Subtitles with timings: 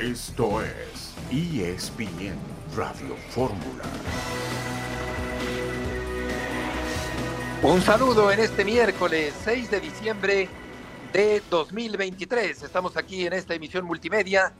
[0.00, 2.38] Esto es ESPN
[2.76, 3.82] Radio Fórmula.
[7.64, 10.48] Un saludo en este miércoles 6 de diciembre
[11.12, 12.62] de 2023.
[12.62, 14.52] Estamos aquí en esta emisión multimedia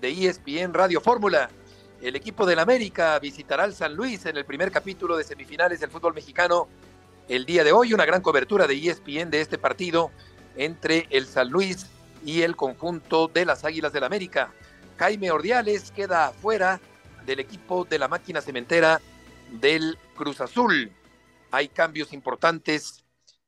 [0.00, 1.48] de ESPN Radio Fórmula.
[2.02, 5.90] El equipo del América visitará al San Luis en el primer capítulo de semifinales del
[5.90, 6.66] fútbol mexicano
[7.28, 7.94] el día de hoy.
[7.94, 10.10] Una gran cobertura de ESPN de este partido
[10.56, 11.86] entre el San Luis
[12.24, 14.52] y el conjunto de las Águilas del América.
[15.00, 16.78] Jaime Ordiales queda fuera
[17.24, 19.00] del equipo de la máquina cementera
[19.50, 20.92] del Cruz Azul
[21.50, 23.04] hay cambios importantes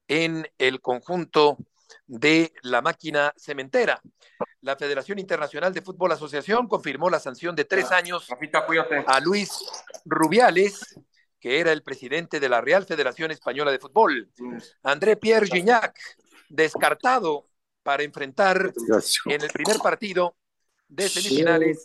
[0.09, 1.59] en el conjunto
[2.07, 4.01] de la máquina cementera.
[4.63, 8.27] La Federación Internacional de Fútbol Asociación confirmó la sanción de tres años
[9.07, 9.51] a Luis
[10.07, 10.99] Rubiales,
[11.39, 14.33] que era el presidente de la Real Federación Española de Fútbol.
[14.83, 15.99] André Pierre Gignac,
[16.49, 17.49] descartado
[17.83, 18.73] para enfrentar
[19.27, 20.35] en el primer partido
[20.93, 21.85] de semifinales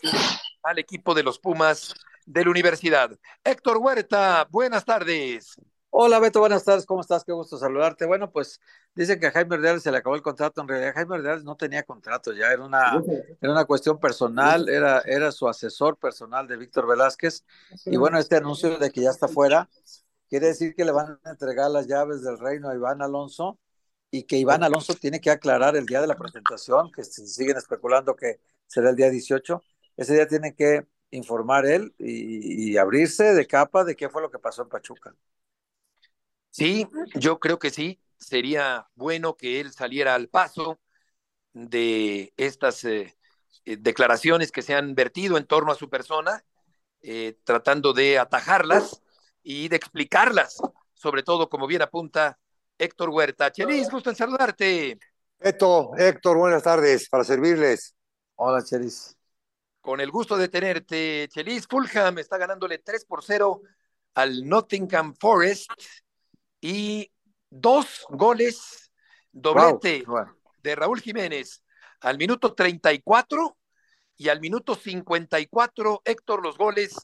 [0.64, 1.94] al equipo de los Pumas
[2.26, 3.10] de la universidad.
[3.44, 5.56] Héctor Huerta, buenas tardes.
[5.90, 7.24] Hola Beto, buenas tardes, ¿cómo estás?
[7.24, 8.06] Qué gusto saludarte.
[8.06, 8.60] Bueno, pues
[8.94, 10.62] dice que a Jaime Ordeales se le acabó el contrato.
[10.62, 13.02] En realidad, Jaime Ordeales no tenía contrato ya, era una,
[13.42, 17.46] era una cuestión personal, era, era su asesor personal de Víctor Velázquez.
[17.86, 19.70] Y bueno, este anuncio de que ya está fuera
[20.30, 23.58] quiere decir que le van a entregar las llaves del reino a Iván Alonso
[24.10, 28.16] y que Iván Alonso tiene que aclarar el día de la presentación, que siguen especulando
[28.16, 29.64] que será el día 18.
[29.98, 34.40] Ese día tiene que informar él y abrirse de capa de qué fue lo que
[34.40, 35.16] pasó en Pachuca.
[36.50, 38.00] Sí, yo creo que sí.
[38.18, 40.80] Sería bueno que él saliera al paso
[41.54, 43.16] de estas eh,
[43.66, 46.44] eh, declaraciones que se han vertido en torno a su persona,
[47.02, 49.04] eh, tratando de atajarlas
[49.44, 50.58] y de explicarlas,
[50.96, 52.40] sobre todo como bien apunta
[52.78, 53.52] Héctor Huerta.
[53.52, 55.00] Chelis, gusto en saludarte.
[55.40, 57.96] Héctor, Héctor, buenas tardes, para servirles.
[58.36, 59.16] Hola, Chelis.
[59.82, 61.68] Con el gusto de tenerte, Chelis.
[61.68, 63.62] Fulham está ganándole 3 por 0
[64.16, 65.72] al Nottingham Forest
[66.60, 67.12] y
[67.50, 68.92] dos goles,
[69.32, 70.04] doblete
[70.64, 71.64] de Raúl Jiménez
[72.02, 73.58] al minuto 34
[74.18, 76.96] y al minuto 54, Héctor, los goles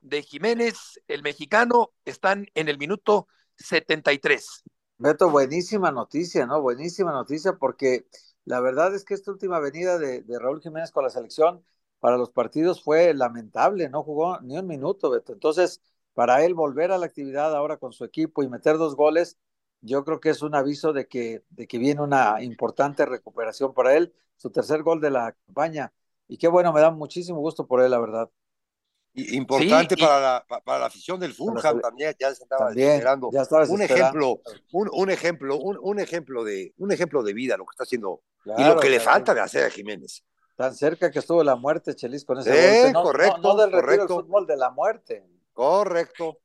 [0.00, 3.26] de Jiménez, el mexicano, están en el minuto
[3.56, 4.64] 73.
[5.00, 6.60] Beto, buenísima noticia, ¿no?
[6.60, 8.06] Buenísima noticia porque
[8.44, 11.64] la verdad es que esta última venida de, Raúl Jiménez con la selección
[12.00, 15.32] para los partidos fue lamentable, no jugó ni un minuto, Beto.
[15.32, 15.80] Entonces,
[16.14, 19.38] para él volver a la actividad ahora con su equipo y meter dos goles,
[19.82, 23.94] yo creo que es un aviso de que, de que viene una importante recuperación para
[23.96, 25.92] él, su tercer gol de la campaña.
[26.26, 28.30] Y qué bueno, me da muchísimo gusto por él, la verdad.
[29.18, 33.30] Importante para, la, para la afición del Fulham también, ya se estaba esperando.
[33.68, 34.40] un ejemplo,
[34.72, 38.22] un, un, ejemplo, un, un, ejemplo de un ejemplo de vida lo que está haciendo
[38.44, 40.24] y lo que le falta de hacer a Jiménez.
[40.56, 43.04] Tan cerca que estuvo la muerte, Chelis, con ese gol.
[43.04, 44.08] correcto, no, del correcto.
[44.08, 45.24] fútbol, de la muerte.
[45.52, 46.40] Correcto.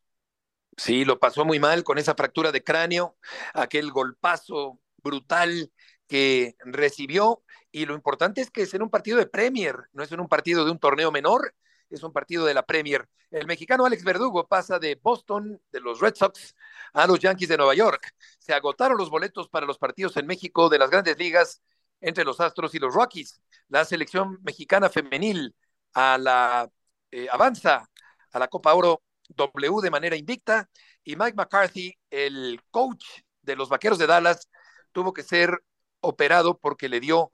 [0.78, 3.18] Sí, lo pasó muy mal con esa fractura de cráneo,
[3.54, 5.72] aquel golpazo brutal
[6.08, 7.44] que recibió.
[7.72, 10.28] Y lo importante es que es en un partido de Premier, no es en un
[10.28, 11.56] partido de un torneo menor,
[11.96, 13.08] es un partido de la Premier.
[13.32, 16.56] El mexicano Alex Verdugo pasa de Boston, de los Red Sox,
[16.94, 18.14] a los Yankees de Nueva York.
[18.40, 21.62] Se agotaron los boletos para los partidos en México de las grandes ligas
[22.02, 23.42] entre los Astros y los Rockies.
[23.70, 25.56] La selección mexicana femenil
[25.94, 26.70] a la
[27.12, 27.90] eh, avanza
[28.32, 30.70] a la Copa Oro W de manera invicta
[31.04, 33.06] y Mike McCarthy, el coach
[33.42, 34.50] de los Vaqueros de Dallas,
[34.92, 35.64] tuvo que ser
[36.00, 37.32] operado porque le dio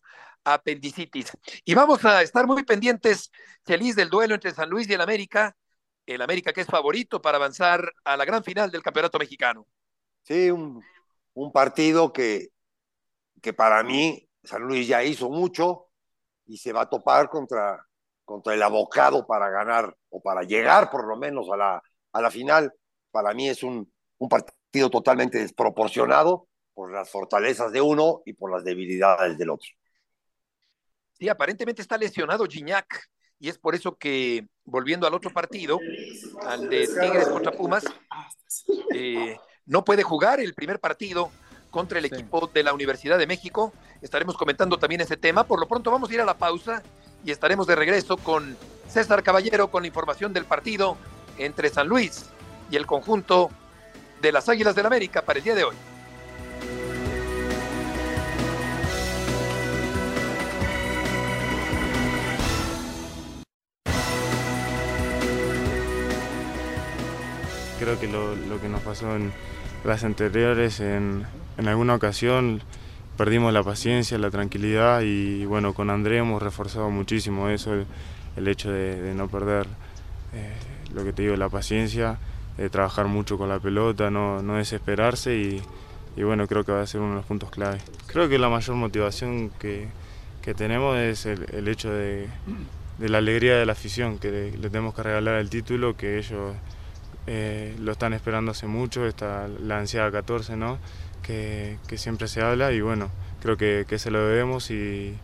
[0.53, 1.31] apendicitis.
[1.65, 3.31] Y vamos a estar muy pendientes,
[3.65, 5.55] feliz del duelo entre San Luis y el América,
[6.05, 9.67] el América que es favorito para avanzar a la gran final del Campeonato Mexicano.
[10.23, 10.83] Sí, un,
[11.33, 12.49] un partido que,
[13.41, 15.87] que para mí San Luis ya hizo mucho
[16.45, 17.85] y se va a topar contra
[18.29, 21.81] contra el abocado para ganar o para llegar por lo menos a la,
[22.13, 22.71] a la final,
[23.09, 28.51] para mí es un, un partido totalmente desproporcionado por las fortalezas de uno y por
[28.51, 29.69] las debilidades del otro.
[31.19, 35.79] Sí, aparentemente está lesionado Gignac y es por eso que, volviendo al otro partido,
[36.45, 37.83] al de Tigres contra Pumas,
[38.93, 41.29] eh, no puede jugar el primer partido
[41.69, 43.73] contra el equipo de la Universidad de México.
[44.01, 45.43] Estaremos comentando también ese tema.
[45.43, 46.81] Por lo pronto vamos a ir a la pausa
[47.25, 48.57] y estaremos de regreso con
[48.87, 50.97] César Caballero con la información del partido
[51.37, 52.25] entre San Luis
[52.71, 53.49] y el conjunto
[54.21, 55.75] de las Águilas del América para el día de hoy.
[67.89, 69.31] Creo que lo, lo que nos pasó en
[69.83, 71.25] las anteriores, en,
[71.57, 72.61] en alguna ocasión
[73.17, 77.73] perdimos la paciencia, la tranquilidad y bueno, con André hemos reforzado muchísimo eso,
[78.35, 79.65] el hecho de, no perder
[80.35, 80.53] eh,
[80.93, 82.19] lo que te digo, la paciencia,
[82.57, 85.59] de trabajar mucho con la pelota, no, no desesperarse y,
[86.15, 87.79] y, bueno, creo que va a ser uno de los puntos clave.
[88.05, 89.87] Creo que la mayor motivación que,
[90.43, 92.27] que tenemos es el, el hecho de,
[92.99, 96.19] de, la alegría de la afición, que le, le, tenemos que regalar el título, que
[96.19, 96.53] ellos
[97.31, 100.79] eh, lo están esperando hace mucho, está la ansiada 14, ¿no?
[101.21, 105.15] Que, que, siempre se habla y bueno, creo que, que se lo debemos y,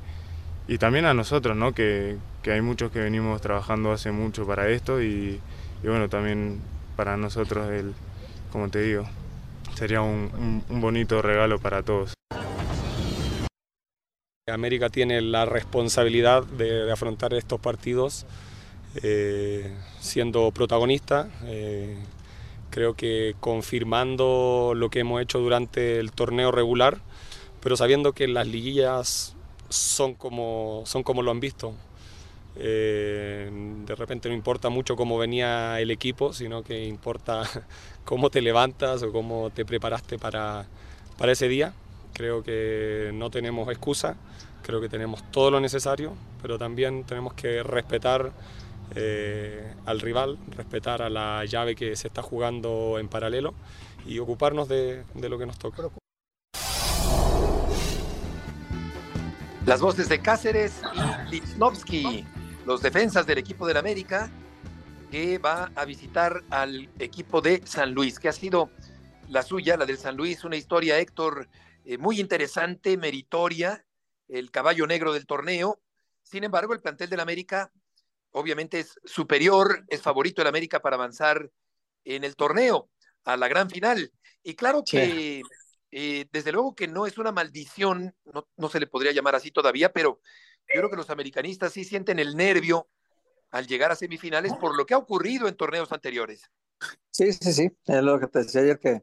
[0.68, 1.74] y también a nosotros, ¿no?
[1.74, 5.40] Que, que, hay muchos que venimos trabajando hace mucho para esto y,
[5.82, 6.62] y bueno, también
[6.96, 7.96] para nosotros, el,
[8.52, 9.10] como te digo,
[9.74, 12.14] sería un, un, bonito regalo para todos.
[14.48, 18.28] América tiene la responsabilidad de afrontar estos partidos
[19.04, 21.30] eh, siendo protagonista.
[21.46, 21.98] Eh,
[22.70, 27.00] creo que confirmando lo que hemos hecho durante el torneo regular,
[27.62, 29.36] pero sabiendo que las liguillas
[29.70, 31.74] son como, son como lo han visto.
[32.58, 33.50] Eh,
[33.86, 37.44] de repente no importa mucho cómo venía el equipo, sino que importa
[38.06, 40.66] cómo te levantas o cómo te preparaste para,
[41.18, 41.74] para ese día.
[42.14, 44.16] Creo que no tenemos excusa,
[44.64, 48.32] creo que tenemos todo lo necesario, pero también tenemos que respetar
[48.94, 53.54] eh, al rival, respetar a la llave que se está jugando en paralelo
[54.06, 55.84] y ocuparnos de, lo que nos toca.
[59.66, 60.82] Las voces de Cáceres
[61.28, 62.26] y Lichnowsky,
[62.66, 64.30] los defensas del equipo del América,
[65.10, 68.70] que va a visitar al equipo de San Luis, que ha sido
[69.28, 71.48] la suya, la del San Luis, una historia, Héctor,
[71.84, 73.86] eh, muy interesante, meritoria,
[74.28, 75.80] el caballo negro del torneo.
[76.24, 77.72] Sin embargo, el plantel del América
[78.36, 81.50] obviamente es superior, es favorito el América para avanzar
[82.04, 82.90] en el torneo,
[83.24, 84.12] a la gran final.
[84.44, 85.44] Y claro que, sí.
[85.92, 89.52] eh, desde luego que no es una maldición, no, no, se le podría llamar así
[89.52, 90.20] todavía, pero
[90.68, 92.90] yo creo que los americanistas sí sienten el nervio
[93.52, 96.52] al llegar a semifinales por lo que ha ocurrido en torneos anteriores.
[97.12, 99.02] Sí, sí, sí, es lo que te decía ayer que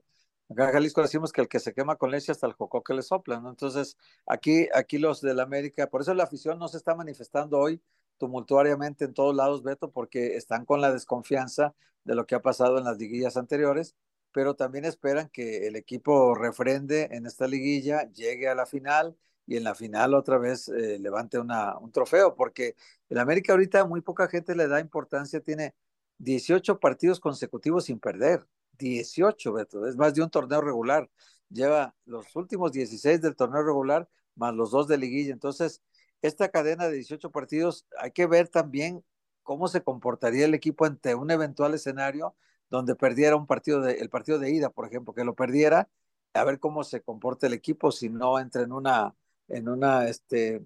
[0.50, 2.92] acá en Jalisco decimos que el que se quema con leche hasta el coco que
[2.92, 3.48] le sopla, ¿no?
[3.48, 3.96] Entonces,
[4.26, 7.80] aquí, aquí los del América, por eso la afición no se está manifestando hoy
[8.22, 11.74] tumultuariamente en todos lados, Beto, porque están con la desconfianza
[12.04, 13.96] de lo que ha pasado en las liguillas anteriores,
[14.30, 19.56] pero también esperan que el equipo refrende en esta liguilla, llegue a la final y
[19.56, 22.76] en la final otra vez eh, levante un trofeo, porque
[23.08, 25.74] el América ahorita muy poca gente le da importancia, tiene
[26.18, 28.46] 18 partidos consecutivos sin perder,
[28.78, 31.10] 18, Beto, es más de un torneo regular,
[31.48, 35.82] lleva los últimos 16 del torneo regular más los dos de liguilla, entonces
[36.22, 39.04] esta cadena de 18 partidos, hay que ver también
[39.42, 42.36] cómo se comportaría el equipo ante un eventual escenario
[42.70, 45.90] donde perdiera un partido de, el partido de ida, por ejemplo, que lo perdiera,
[46.32, 49.14] a ver cómo se comporta el equipo si no entra en una,
[49.48, 50.62] en una, este,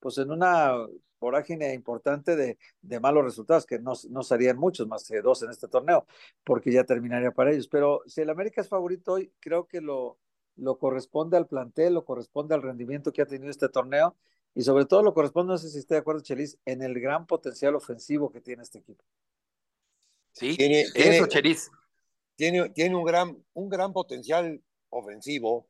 [0.00, 0.72] pues en una
[1.18, 5.50] vorágine importante de, de malos resultados, que no, no serían muchos, más que dos en
[5.50, 6.06] este torneo,
[6.44, 7.68] porque ya terminaría para ellos.
[7.68, 10.18] Pero si el América es favorito hoy, creo que lo,
[10.56, 14.14] lo corresponde al plantel, lo corresponde al rendimiento que ha tenido este torneo
[14.56, 17.26] y sobre todo lo corresponde, no sé si esté de acuerdo, Chelis, en el gran
[17.26, 19.04] potencial ofensivo que tiene este equipo.
[20.32, 21.70] Sí, tiene, eso, Chelis.
[22.36, 24.58] Tiene, tiene un, gran, un gran potencial
[24.88, 25.68] ofensivo,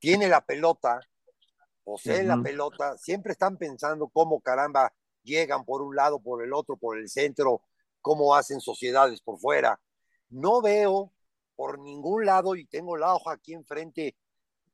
[0.00, 0.98] tiene la pelota,
[1.84, 2.26] posee uh -huh.
[2.26, 6.98] la pelota, siempre están pensando cómo caramba llegan por un lado, por el otro, por
[6.98, 7.62] el centro,
[8.00, 9.80] cómo hacen sociedades por fuera.
[10.28, 11.12] No veo
[11.54, 14.16] por ningún lado, y tengo la hoja aquí enfrente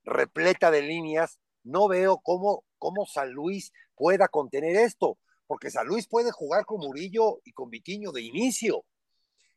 [0.03, 6.07] repleta de líneas, no veo cómo, cómo San Luis pueda contener esto, porque San Luis
[6.07, 8.85] puede jugar con Murillo y con Vitiño de inicio,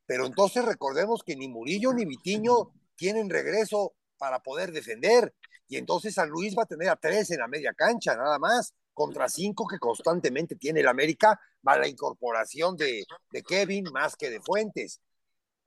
[0.05, 5.33] pero entonces recordemos que ni Murillo ni Vitiño tienen regreso para poder defender,
[5.67, 8.73] y entonces San Luis va a tener a tres en la media cancha, nada más,
[8.93, 14.29] contra cinco que constantemente tiene el América, va la incorporación de, de Kevin más que
[14.29, 15.01] de Fuentes.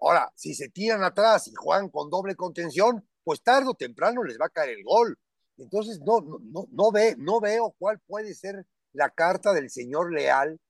[0.00, 4.38] Ahora, si se tiran atrás y juegan con doble contención, pues tarde o temprano les
[4.38, 5.18] va a caer el gol.
[5.56, 10.60] Entonces, no, no, no, ve, no veo cuál puede ser la carta del señor Leal,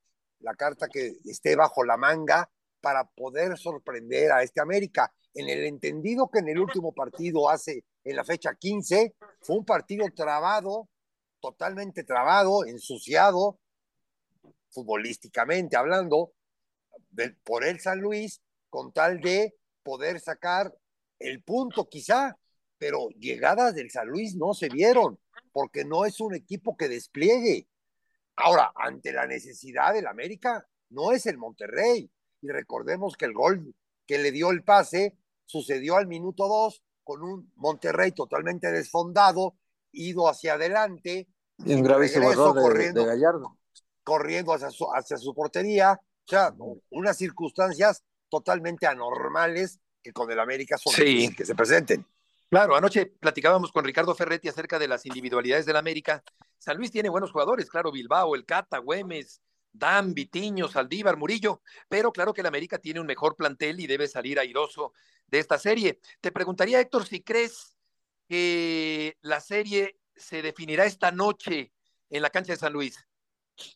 [0.41, 2.51] la carta que esté bajo la manga
[2.81, 5.13] para poder sorprender a este América.
[5.33, 9.65] En el entendido que en el último partido hace, en la fecha 15, fue un
[9.65, 10.89] partido trabado,
[11.41, 13.59] totalmente trabado, ensuciado,
[14.71, 16.33] futbolísticamente hablando,
[17.43, 20.75] por el San Luis, con tal de poder sacar
[21.19, 22.37] el punto quizá,
[22.79, 25.19] pero llegadas del San Luis no se vieron,
[25.53, 27.69] porque no es un equipo que despliegue.
[28.37, 32.11] Ahora, ante la necesidad del América, no es el Monterrey.
[32.43, 33.75] Y recordemos que el gol
[34.07, 35.17] que le dio el pase
[35.47, 39.57] sucedió al minuto dos con un Monterrey totalmente desfondado,
[39.93, 41.29] ido hacia adelante.
[41.59, 43.59] Y un gravísimo error de, de, Gallardo.
[44.03, 45.93] corriendo hacia su, hacia su portería.
[45.93, 46.55] O sea,
[46.91, 51.33] unas circunstancias totalmente anormales que con el América son Sí.
[51.37, 52.05] que se presenten.
[52.55, 56.23] Claro, anoche platicábamos con Ricardo Ferretti acerca de las individualidades del América.
[56.57, 59.43] San Luis tiene buenos jugadores, claro, Bilbao, el Cata, Güemes,
[59.73, 64.07] Dan, Vitiño, Saldívar, Murillo, pero claro que el América tiene un mejor plantel y debe
[64.07, 64.93] salir airoso
[65.27, 65.99] de esta serie.
[66.21, 67.77] Te preguntaría, Héctor, si crees
[68.29, 71.73] que la serie se definirá esta noche
[72.09, 73.05] en la cancha de San Luis.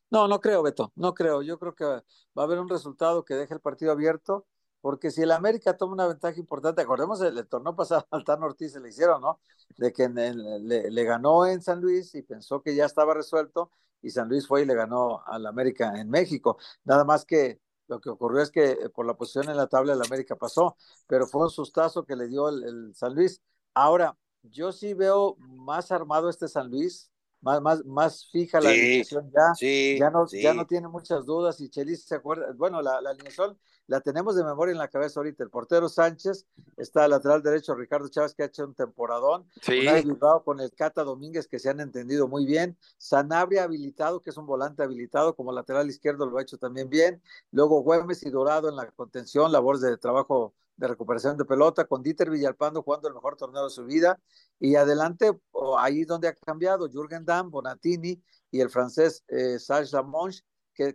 [0.08, 1.42] No, no creo, Beto, no creo.
[1.42, 2.02] Yo creo que va
[2.36, 4.46] a haber un resultado que deje el partido abierto,
[4.80, 8.72] porque si el América toma una ventaja importante, acordemos el, torneo pasado al Tano Ortiz
[8.72, 9.40] se le hicieron, ¿no?
[9.76, 13.70] De que le, ganó en San Luis y pensó que ya estaba resuelto,
[14.02, 16.58] y San Luis fue y le ganó al América en México.
[16.84, 19.94] Nada más que lo que ocurrió es que eh, por la posición en la tabla
[19.94, 23.42] el América pasó, pero fue un sustazo que le dio el San Luis.
[23.74, 28.78] Ahora, yo sí veo más armado este San Luis, más, más, más fija la Sí,
[28.78, 30.42] alineación ya Sí, ya no, sí.
[30.42, 34.36] ya no tiene muchas dudas y Chelis se acuerda, bueno, la, la alineación la tenemos
[34.36, 38.34] de memoria en la cabeza ahorita, el portero Sánchez, está el lateral derecho Ricardo Chávez
[38.34, 42.28] que ha hecho un temporadón, Sí, Bilbao con el Cata Domínguez que se han entendido
[42.28, 46.58] muy bien, Sanabria habilitado que es un volante habilitado como lateral izquierdo lo ha hecho
[46.58, 51.44] también bien, luego Güemes y Dorado en la contención, labores de trabajo de recuperación de
[51.44, 54.18] pelota, con Dieter Villalpando jugando el mejor torneo de su vida,
[54.58, 55.30] y adelante,
[55.78, 59.96] ahí donde ha cambiado, Jürgen Damm, Bonatini y el francés eh, Serge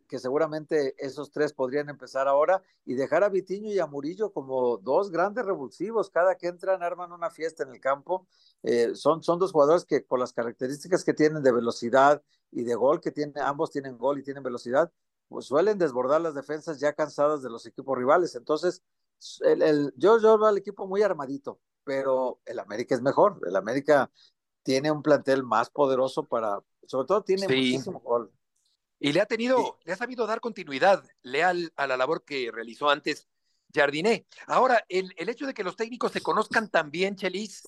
[0.08, 4.78] que, seguramente esos tres podrían empezar ahora y dejar a Vitiño y a Murillo como
[4.78, 6.10] dos grandes revulsivos.
[6.10, 8.26] Cada que entran arman una fiesta en el campo.
[8.64, 12.76] Eh, son, son dos jugadores que por las características que tienen de velocidad y de
[12.76, 14.90] gol, que tienen, ambos tienen gol y tienen velocidad,
[15.28, 18.36] pues suelen desbordar las defensas ya cansadas de los equipos rivales.
[18.36, 18.82] Entonces,
[19.42, 23.40] el, el, yo, yo veo al equipo muy armadito, pero el América es mejor.
[23.48, 24.10] El América
[24.64, 27.56] tiene un plantel más poderoso para, sobre todo tiene Sí.
[27.56, 28.32] muchísimo gol.
[29.00, 32.90] y le ha tenido, le ha sabido dar continuidad leal a la labor que realizó
[32.90, 33.28] antes
[33.74, 34.26] Jardiné.
[34.48, 37.64] Ahora, el, el hecho de que los técnicos se conozcan también, Chelis,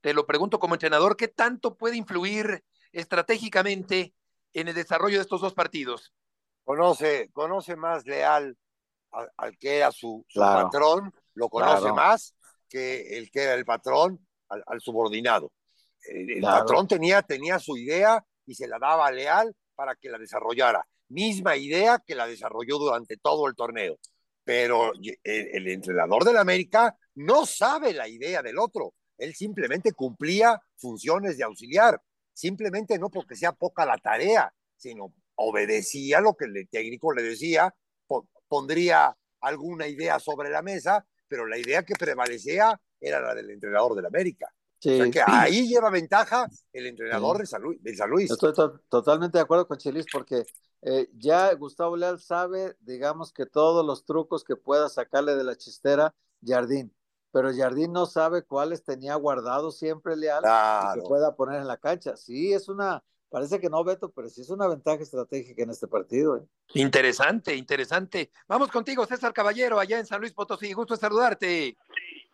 [0.00, 4.14] te lo pregunto como entrenador, ¿qué tanto puede influir estratégicamente
[4.54, 6.14] en el desarrollo de estos dos partidos?
[6.64, 8.56] Conoce, conoce más leal
[9.12, 10.64] al, al que era su, su Claro.
[10.70, 11.94] patrón, lo conoce Claro.
[11.94, 12.34] más
[12.68, 15.52] que el que era el patrón al, al subordinado.
[16.08, 16.60] El, el Claro.
[16.66, 20.86] patrón tenía, tenía su idea y se la daba a Leal para que la desarrollara.
[21.08, 23.98] Misma idea que la desarrolló durante todo el torneo.
[24.44, 28.94] Pero el, el entrenador del América no sabe la idea del otro.
[29.18, 32.00] Él simplemente cumplía funciones de auxiliar.
[32.32, 37.72] Simplemente no porque sea poca la tarea, sino obedecía lo que el técnico le decía,
[38.52, 43.94] pondría alguna idea sobre la mesa, pero la idea que prevalecía era la del entrenador
[43.94, 44.52] del América.
[44.78, 47.82] Sí, O sea que ahí lleva ventaja el entrenador de San Luis.
[47.82, 48.30] De San Luis.
[48.30, 50.44] Estoy to totalmente de acuerdo con Chelis porque
[50.82, 55.56] eh, ya Gustavo Leal sabe, digamos que todos los trucos que pueda sacarle de la
[55.56, 56.94] chistera Jardín,
[57.30, 61.78] pero Jardín no sabe cuáles tenía guardados siempre Leal y que pueda poner en la
[61.78, 62.18] cancha.
[62.18, 65.88] Sí, es una, parece que no, Beto, pero sí es una ventaja estratégica en este
[65.88, 66.36] partido.
[66.36, 66.42] ¿eh?
[66.74, 68.30] Interesante, interesante.
[68.46, 70.72] Vamos contigo, César Caballero, allá en San Luis Potosí.
[70.74, 71.76] Gusto saludarte.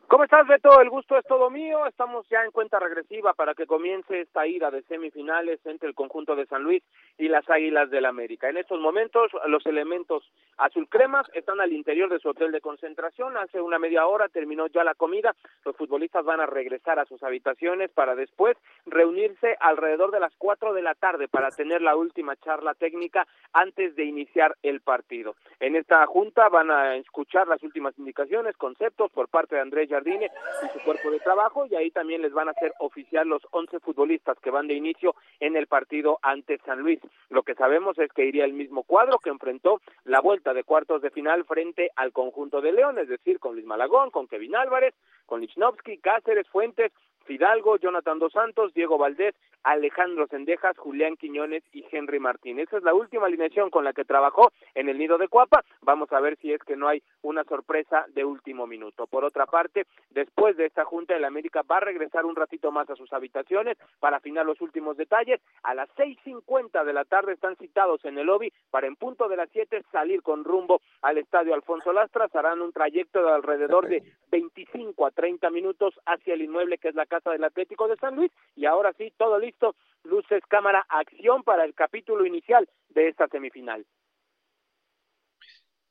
[0.08, 0.80] ¿Cómo estás, Beto?
[0.80, 1.84] El gusto es todo mío.
[1.84, 6.34] Estamos ya en cuenta regresiva para que comience esta ida de semifinales entre el conjunto
[6.34, 6.82] de San Luis
[7.18, 8.48] y las Águilas del América.
[8.48, 10.24] En estos momentos, los elementos
[10.56, 13.36] azul cremas están al interior de su hotel de concentración.
[13.36, 15.36] Hace una media hora terminó ya la comida.
[15.66, 20.72] Los futbolistas van a regresar a sus habitaciones para después reunirse alrededor de las cuatro
[20.72, 25.36] de la tarde para tener la última charla técnica antes de iniciar el partido.
[25.60, 30.78] En esta junta van a escuchar las últimas indicaciones, conceptos por parte de Andrés Y
[30.78, 34.38] su cuerpo de trabajo y ahí también les van a hacer oficial los 11 futbolistas
[34.40, 37.00] que van de inicio en el partido ante San Luis.
[37.30, 41.02] Lo que sabemos es que iría el mismo cuadro que enfrentó la vuelta de cuartos
[41.02, 44.94] de final frente al conjunto de León, es decir, con Luis Malagón, con Kevin Álvarez,
[45.26, 46.92] con Lichnowsky, Cáceres, Fuentes,
[47.28, 52.58] Fidalgo, Jonathan Dos Santos, Diego Valdés, Alejandro Sendejas, Julián Quiñones y Henry Martín.
[52.58, 55.62] Esa es la última alineación con la que trabajó en el nido de Cuapa.
[55.82, 59.06] Vamos a ver si es que no hay una sorpresa de último minuto.
[59.06, 62.88] Por otra parte, después de esta junta, el América va a regresar un ratito más
[62.88, 65.38] a sus habitaciones para afinar los últimos detalles.
[65.64, 69.28] A las seis cincuenta de la tarde están citados en el lobby para en punto
[69.28, 72.35] de las siete salir con rumbo al estadio Alfonso Lastras.
[72.35, 76.94] Harán un trayecto de alrededor de 25 a 30 minutos hacia el inmueble que es
[76.94, 78.30] la Casa del Atlético de San Luis.
[78.56, 79.75] Y ahora sí, todo listo.
[80.04, 83.84] Luces, cámara, acción para el capítulo inicial de esta semifinal.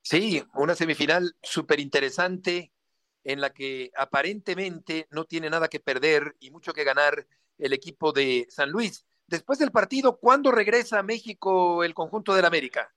[0.01, 2.71] Sí, una semifinal súper interesante
[3.25, 8.13] en la que aparentemente no tiene nada que perder y mucho que ganar el equipo
[8.13, 9.05] de San Luis.
[9.27, 12.93] Después del partido, ¿cuándo regresa a México el conjunto del América?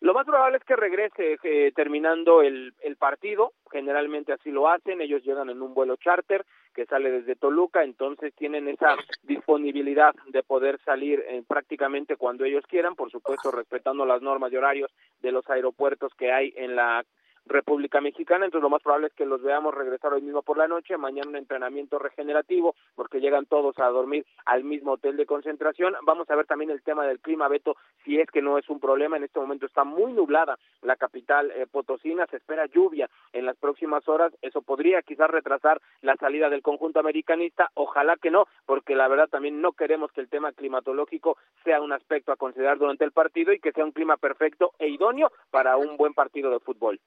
[0.00, 5.00] Lo más probable es que regrese eh, terminando el, el partido, generalmente así lo hacen,
[5.00, 10.44] ellos llegan en un vuelo charter que sale desde Toluca, entonces tienen esa disponibilidad de
[10.44, 15.32] poder salir eh, prácticamente cuando ellos quieran, por supuesto respetando las normas y horarios de
[15.32, 17.04] los aeropuertos que hay en la
[17.48, 20.68] República Mexicana, entonces lo más probable es que los veamos regresar hoy mismo por la
[20.68, 25.94] noche, mañana un entrenamiento regenerativo, porque llegan todos a dormir al mismo hotel de concentración.
[26.02, 28.80] Vamos a ver también el tema del clima, Beto, si es que no es un
[28.80, 33.46] problema, en este momento está muy nublada la capital eh, potosina, se espera lluvia en
[33.46, 38.46] las próximas horas, eso podría quizás retrasar la salida del conjunto americanista, ojalá que no,
[38.66, 42.78] porque la verdad también no queremos que el tema climatológico sea un aspecto a considerar
[42.78, 46.50] durante el partido y que sea un clima perfecto e idóneo para un buen partido
[46.50, 47.00] de fútbol.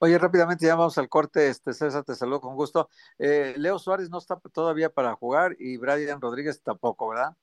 [0.00, 1.48] Oye, rápidamente ya vamos al corte.
[1.48, 2.88] Este César te saludo con gusto.
[3.18, 7.36] Eh, Leo Suárez no está todavía para jugar y Brian Rodríguez tampoco, ¿verdad?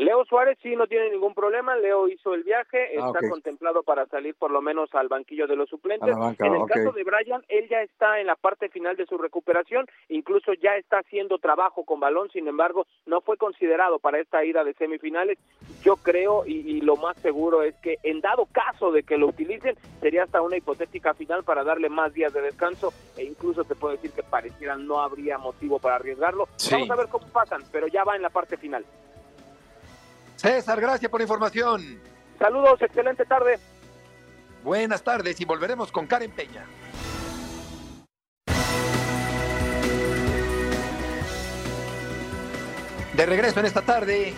[0.00, 4.06] Leo Suárez sí no tiene ningún problema, Leo hizo el viaje, ah, está contemplado para
[4.06, 6.16] salir por lo menos al banquillo de los suplentes.
[6.38, 9.86] en el caso de Brian, él ya está en la parte final de su recuperación,
[10.08, 14.64] incluso ya está haciendo trabajo con balón, sin embargo, no fue considerado para esta ida
[14.64, 15.38] de semifinales.
[15.82, 19.26] Yo creo y, y lo más seguro es que en dado caso de que lo
[19.26, 23.74] utilicen, sería hasta una hipotética final para darle más días de descanso e incluso te
[23.74, 26.48] puedo decir que pareciera no habría motivo para arriesgarlo.
[26.70, 28.82] Vamos a ver cómo pasan, pero ya va en la parte final.
[30.40, 32.00] César, gracias por la información.
[32.38, 33.58] Saludos, excelente tarde.
[34.62, 36.64] Buenas tardes y volveremos con Karen Peña.
[43.14, 44.32] De regreso en esta tarde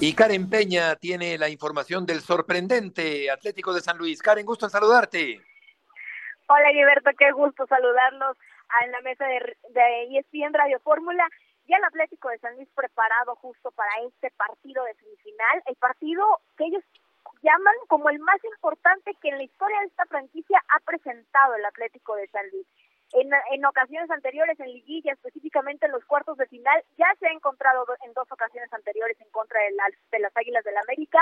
[0.00, 4.22] y Karen Peña tiene la información del sorprendente Atlético de San Luis.
[4.22, 5.42] Karen, gusto en saludarte.
[6.46, 8.38] Hola, Gilberto, qué gusto saludarlos
[8.82, 11.28] en la mesa de, de ESPN Radio Fórmula
[11.68, 16.40] ya el Atlético de San Luis preparado justo para este partido de semifinal, el partido
[16.56, 16.84] que ellos
[17.42, 21.64] llaman como el más importante que en la historia de esta franquicia ha presentado el
[21.64, 22.66] Atlético de San Luis.
[23.12, 27.32] En, en ocasiones anteriores, en liguilla, específicamente en los cuartos de final, ya se ha
[27.32, 29.74] encontrado en dos ocasiones anteriores en contra de,
[30.10, 31.18] de las Águilas del la América.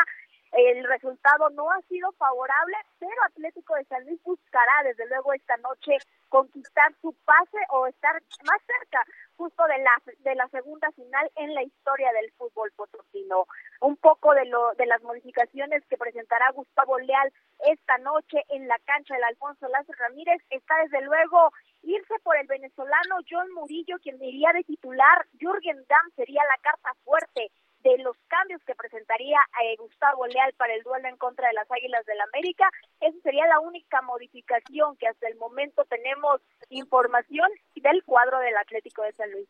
[0.57, 5.59] El resultado no ha sido favorable, pero Atlético de San Luis buscará desde luego esta
[5.59, 5.99] noche
[6.31, 9.05] conquistar su pase o estar más cerca
[9.37, 9.91] justo de la
[10.21, 13.47] de la segunda final en la historia del fútbol potosino.
[13.83, 17.31] Un poco de lo de las modificaciones que presentará Gustavo Leal
[17.67, 22.47] esta noche en la cancha del Alfonso Lázaro Ramírez está desde luego irse por el
[22.47, 27.51] venezolano John Murillo quien iría de titular, Jürgen Damm sería la carta fuerte
[27.91, 31.71] de los cambios que presentaría eh, Gustavo Leal para el duelo en contra de las
[31.71, 32.69] Águilas del América.
[33.01, 39.03] Esa sería la única modificación que hasta el momento tenemos información del cuadro del Atlético
[39.03, 39.49] de San Luis.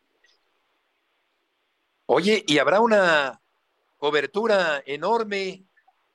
[2.06, 3.40] Oye, ¿y habrá una
[3.96, 5.64] cobertura enorme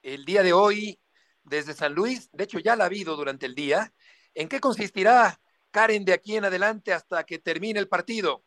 [0.04, 1.00] el día de hoy
[1.44, 2.30] desde San Luis?
[2.32, 3.92] De hecho, ya la ha habido durante el día.
[4.34, 5.40] ¿En qué consistirá,
[5.72, 8.44] Karen, de aquí en adelante hasta que termine el partido?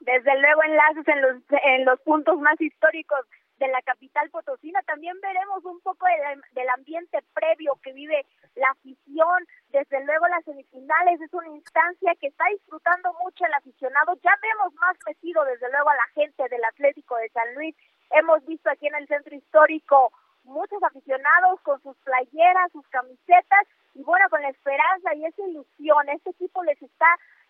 [0.00, 3.20] Desde luego enlaces en los, en los puntos más históricos
[3.58, 4.82] de la capital potosina.
[4.82, 6.06] También veremos un poco
[6.52, 9.46] del ambiente previo que vive la afición.
[9.70, 14.14] Desde luego las semifinales es una instancia que está disfrutando mucho el aficionado.
[14.22, 17.74] Ya vemos más metido desde luego a la gente del Atlético de San Luis.
[18.10, 20.12] Hemos visto aquí en el centro histórico
[20.44, 26.08] muchos aficionados con sus playeras, sus camisetas y bueno, con la esperanza y esa ilusión.
[26.10, 27.06] Este equipo les está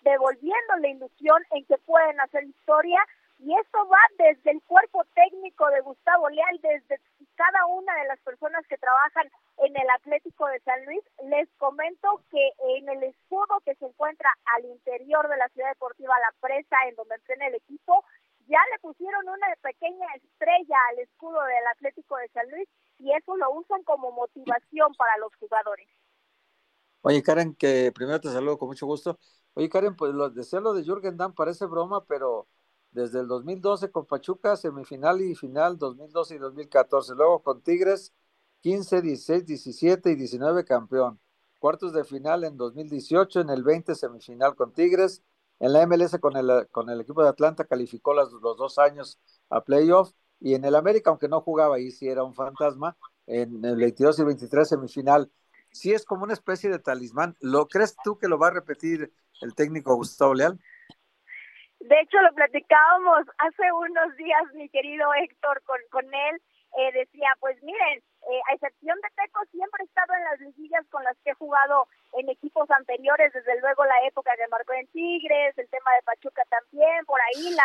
[0.06, 3.00] devolviendo la ilusión en que pueden hacer historia
[3.38, 7.00] y esto va desde el cuerpo técnico de Gustavo Leal, desde
[7.34, 11.02] cada una de las personas que trabajan en el Atlético de San Luis.
[11.28, 16.14] Les comento que en el escudo que se encuentra al interior de la ciudad deportiva
[16.20, 18.04] La Presa, en donde entrena el equipo,
[18.46, 23.36] ya le pusieron una pequeña estrella al escudo del Atlético de San Luis y eso
[23.36, 25.88] lo usan como motivación para los jugadores.
[27.02, 29.18] Oye, Karen, que primero te saludo con mucho gusto.
[29.56, 32.46] Oye, Karen, pues lo, decía lo de Jürgen Damm parece broma, pero
[32.90, 37.14] desde el 2012 con Pachuca, semifinal y final, 2012 y 2014.
[37.14, 38.12] Luego con Tigres,
[38.60, 41.18] 15, 16, 17 y 19 campeón.
[41.58, 45.22] Cuartos de final en 2018, en el 20 semifinal con Tigres.
[45.58, 49.18] En la MLS con el, con el equipo de Atlanta calificó los, los dos años
[49.48, 50.12] a playoff.
[50.38, 52.94] Y en el América, aunque no jugaba ahí, sí era un fantasma,
[53.26, 55.32] en el 22 y 23 semifinal.
[55.72, 57.36] Sí es como una especie de talismán.
[57.40, 60.58] ¿Lo crees tú que lo va a repetir el técnico Gustavo Leal?
[61.80, 66.42] De hecho, lo platicábamos hace unos días, mi querido Héctor, con, con él.
[66.78, 70.84] Eh, decía, pues miren, eh, a excepción de Teco, siempre he estado en las liguillas
[70.90, 71.86] con las que he jugado
[72.18, 76.42] en equipos anteriores, desde luego la época que marcó en Tigres, el tema de Pachuca
[76.50, 77.64] también, por ahí la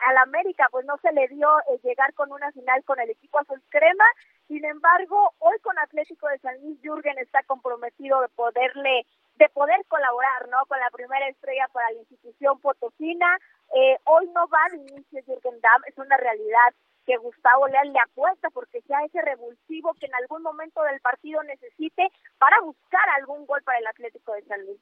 [0.00, 3.38] al América pues no se le dio eh, llegar con una final con el equipo
[3.38, 4.04] azul crema.
[4.48, 9.06] Sin embargo, hoy con Atlético de San Luis, Jürgen está comprometido de poderle
[9.40, 10.58] de poder colaborar, ¿no?
[10.66, 13.38] Con la primera estrella para la institución potosina.
[13.74, 16.74] Eh, hoy no va al inicio Jürgen Damm, es una realidad
[17.06, 21.42] que Gustavo Leal le apuesta porque sea ese revulsivo que en algún momento del partido
[21.42, 22.06] necesite
[22.38, 24.80] para buscar algún gol para el Atlético de San Luis.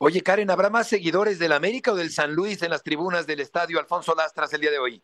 [0.00, 3.38] Oye, Karen, ¿habrá más seguidores del América o del San Luis en las tribunas del
[3.38, 5.00] estadio Alfonso Lastras el día de hoy?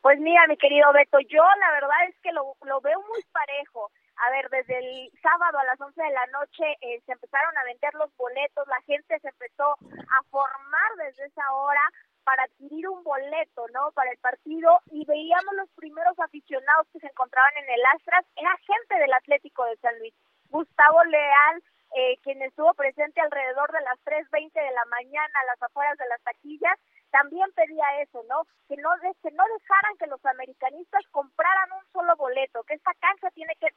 [0.00, 3.92] Pues mira, mi querido Beto, yo la verdad es que lo, lo veo muy parejo.
[4.16, 7.64] A ver, desde el sábado a las 11 de la noche eh, se empezaron a
[7.64, 11.82] vender los boletos, la gente se empezó a formar desde esa hora
[12.24, 13.90] para adquirir un boleto, ¿no?
[13.92, 18.56] Para el partido y veíamos los primeros aficionados que se encontraban en el Astras, era
[18.58, 20.14] gente del Atlético de San Luis.
[20.50, 21.62] Gustavo Leal,
[21.96, 26.08] eh, quien estuvo presente alrededor de las 3.20 de la mañana a las afueras de
[26.08, 26.78] las taquillas,
[27.10, 28.44] también pedía eso, ¿no?
[28.68, 33.30] Que no, que no dejaran que los americanistas compraran un solo boleto, que esta cancha
[33.30, 33.71] tiene que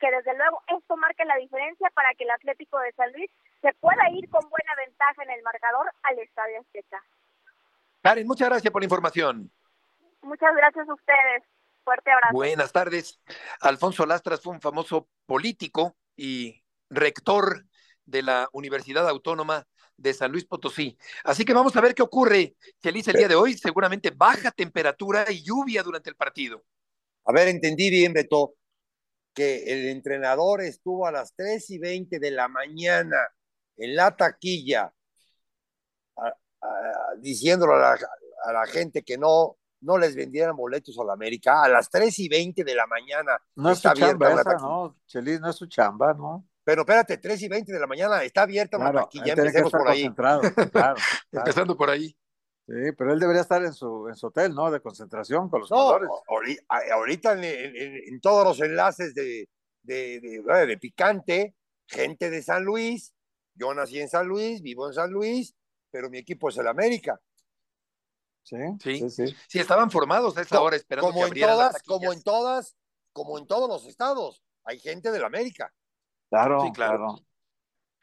[0.00, 3.72] que desde luego esto marque la diferencia para que el Atlético de San Luis se
[3.74, 7.04] pueda ir con buena ventaja en el marcador al Estadio Azteca.
[8.02, 9.50] Karen, muchas gracias por la información.
[10.22, 11.42] Muchas gracias a ustedes.
[11.84, 12.32] Fuerte abrazo.
[12.32, 13.20] Buenas tardes.
[13.60, 17.64] Alfonso Lastras fue un famoso político y rector
[18.04, 20.96] de la Universidad Autónoma de San Luis Potosí.
[21.24, 23.54] Así que vamos a ver qué ocurre, Chelis, el día de hoy.
[23.54, 26.64] Seguramente baja temperatura y lluvia durante el partido.
[27.26, 28.54] A ver, entendí bien, Beto,
[29.40, 33.16] que el entrenador estuvo a las 3 y 20 de la mañana
[33.78, 34.92] en la taquilla
[37.16, 41.88] diciéndole a la, gente que no, no les vendieran boletos a la América a las
[41.88, 43.40] 3 y 20 de la mañana.
[43.56, 44.98] No es su chamba esa, ¿no?
[45.06, 46.46] Chelis, no es su chamba, ¿no?
[46.62, 50.06] Pero espérate, 3 y 20 de la mañana, está abierta una taquilla, empecemos por ahí.
[50.14, 50.42] Claro,
[51.32, 52.14] Empezando por ahí.
[52.70, 54.70] Sí, pero él debería estar en su, en su hotel, ¿no?
[54.70, 56.08] De concentración con los jugadores.
[56.68, 59.48] Ahorita en, todos los enlaces de,
[59.82, 61.56] de, de, de, Picante,
[61.88, 63.12] gente de San Luis,
[63.54, 65.52] yo nací en San Luis, vivo en San Luis,
[65.90, 67.20] pero mi equipo es el América.
[68.44, 69.36] Sí, sí, sí.
[69.48, 72.76] Sí, estaban formados a esa hora esperando como que en todas, como en todas,
[73.12, 75.74] como en todos los estados, hay gente del América.
[76.28, 77.18] Claro, sí, claro.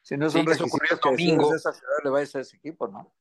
[0.01, 1.55] Si no es un eso ocurrió el domingo.
[1.55, 3.13] Esa ciudad le va a ese equipo, ¿no?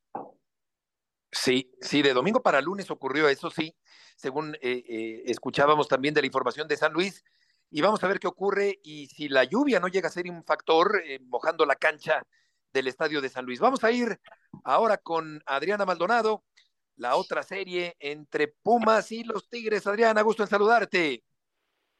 [1.43, 3.77] Sí, sí, de domingo para lunes ocurrió eso, sí,
[4.17, 7.23] según eh, eh, escuchábamos también de la información de San Luis.
[7.71, 10.45] Y vamos a ver qué ocurre y si la lluvia no llega a ser un
[10.45, 12.23] factor eh, mojando la cancha
[12.73, 13.61] del estadio de San Luis.
[13.61, 14.19] Vamos a ir
[14.65, 16.45] ahora con Adriana Maldonado,
[16.97, 19.87] la otra serie entre Pumas y los Tigres.
[19.87, 21.23] Adriana, gusto en saludarte.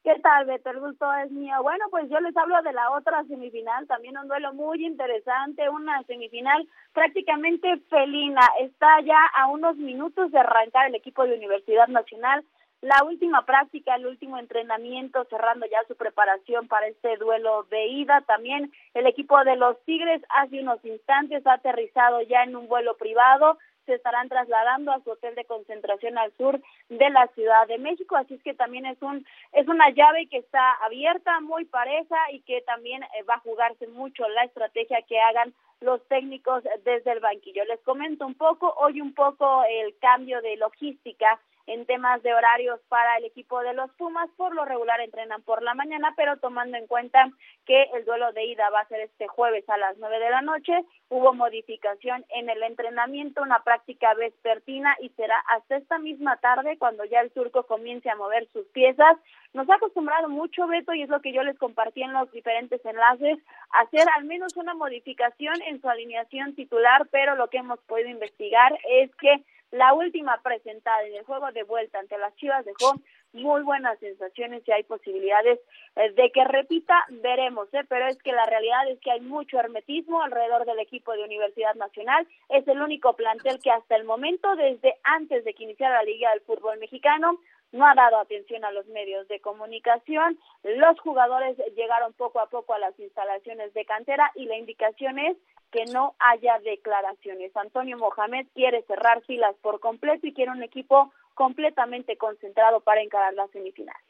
[0.07, 0.69] ¿Qué tal, Beto?
[0.69, 1.61] El gusto es mío.
[1.63, 6.01] Bueno, pues yo les hablo de la otra semifinal, también un duelo muy interesante, una
[6.03, 8.39] semifinal prácticamente felina.
[8.61, 12.45] Está ya a unos minutos de arrancar el equipo de Universidad Nacional
[12.79, 18.21] la última práctica, el último entrenamiento, cerrando ya su preparación para este duelo de ida.
[18.21, 22.95] También el equipo de los Tigres hace unos instantes ha aterrizado ya en un vuelo
[22.95, 23.57] privado
[23.87, 28.15] se estarán trasladando a su hotel de concentración al sur de la Ciudad de México,
[28.15, 32.41] así es que también es un es una llave que está abierta, muy pareja y
[32.41, 37.19] que también eh, va a jugarse mucho la estrategia que hagan los técnicos desde el
[37.19, 37.63] banquillo.
[37.65, 42.79] Les comento un poco, hoy un poco el cambio de logística en temas de horarios
[42.89, 44.29] para el equipo de los Pumas.
[44.37, 47.29] Por lo regular entrenan por la mañana, pero tomando en cuenta
[47.65, 50.41] que el duelo de ida va a ser este jueves a las nueve de la
[50.41, 50.73] noche,
[51.09, 57.03] hubo modificación en el entrenamiento, una práctica vespertina y será hasta esta misma tarde cuando
[57.05, 59.17] ya el turco comience a mover sus piezas.
[59.53, 62.83] Nos ha acostumbrado mucho Beto y es lo que yo les compartí en los diferentes
[62.85, 63.37] enlaces,
[63.71, 68.77] hacer al menos una modificación en su alineación titular, pero lo que hemos podido investigar
[68.89, 72.95] es que la última presentada en el juego de vuelta ante las Chivas dejó
[73.33, 75.59] muy buenas sensaciones y hay posibilidades
[75.95, 77.83] eh, de que repita, veremos, ¿eh?
[77.87, 81.75] pero es que la realidad es que hay mucho hermetismo alrededor del equipo de Universidad
[81.75, 82.27] Nacional.
[82.49, 86.31] Es el único plantel que hasta el momento, desde antes de que iniciara la Liga
[86.31, 87.39] del Fútbol Mexicano,
[87.71, 90.39] no ha dado atención a los medios de comunicación.
[90.63, 95.37] Los jugadores llegaron poco a poco a las instalaciones de cantera y la indicación es
[95.71, 97.55] que no haya declaraciones.
[97.55, 103.33] Antonio Mohamed quiere cerrar filas por completo y quiere un equipo completamente concentrado para encarar
[103.33, 104.01] las semifinales.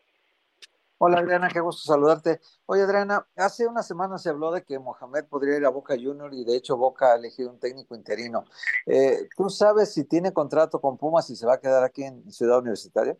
[0.99, 2.39] Hola Adriana, qué gusto saludarte.
[2.65, 6.33] Oye Adriana, hace una semana se habló de que Mohamed podría ir a Boca Junior
[6.33, 8.45] y de hecho Boca ha elegido un técnico interino.
[8.87, 12.31] Eh, ¿Tú sabes si tiene contrato con Pumas y se va a quedar aquí en
[12.31, 13.15] Ciudad Universitaria?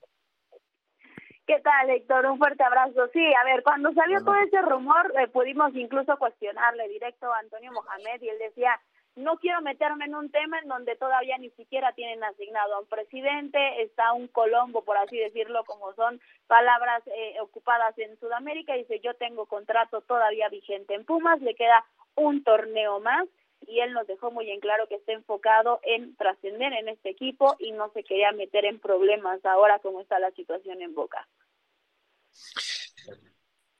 [1.48, 2.26] ¿Qué tal, Héctor?
[2.26, 3.08] Un fuerte abrazo.
[3.14, 7.72] Sí, a ver, cuando salió todo ese rumor, eh, pudimos incluso cuestionarle directo a Antonio
[7.72, 8.78] Mohamed y él decía
[9.16, 12.86] no quiero meterme en un tema en donde todavía ni siquiera tienen asignado a un
[12.86, 19.00] presidente, está un Colombo, por así decirlo, como son palabras eh, ocupadas en Sudamérica, dice
[19.00, 21.84] yo tengo contrato todavía vigente en Pumas, le queda
[22.16, 23.28] un torneo más
[23.68, 27.56] y él nos dejó muy en claro que está enfocado en trascender en este equipo
[27.60, 31.28] y no se quería meter en problemas ahora como está la situación en Boca.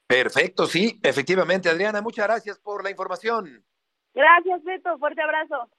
[0.06, 3.64] Perfecto, sí, efectivamente, Adriana, muchas gracias por la información.
[4.14, 4.98] Gracias, Beto.
[4.98, 5.70] Fuerte abrazo.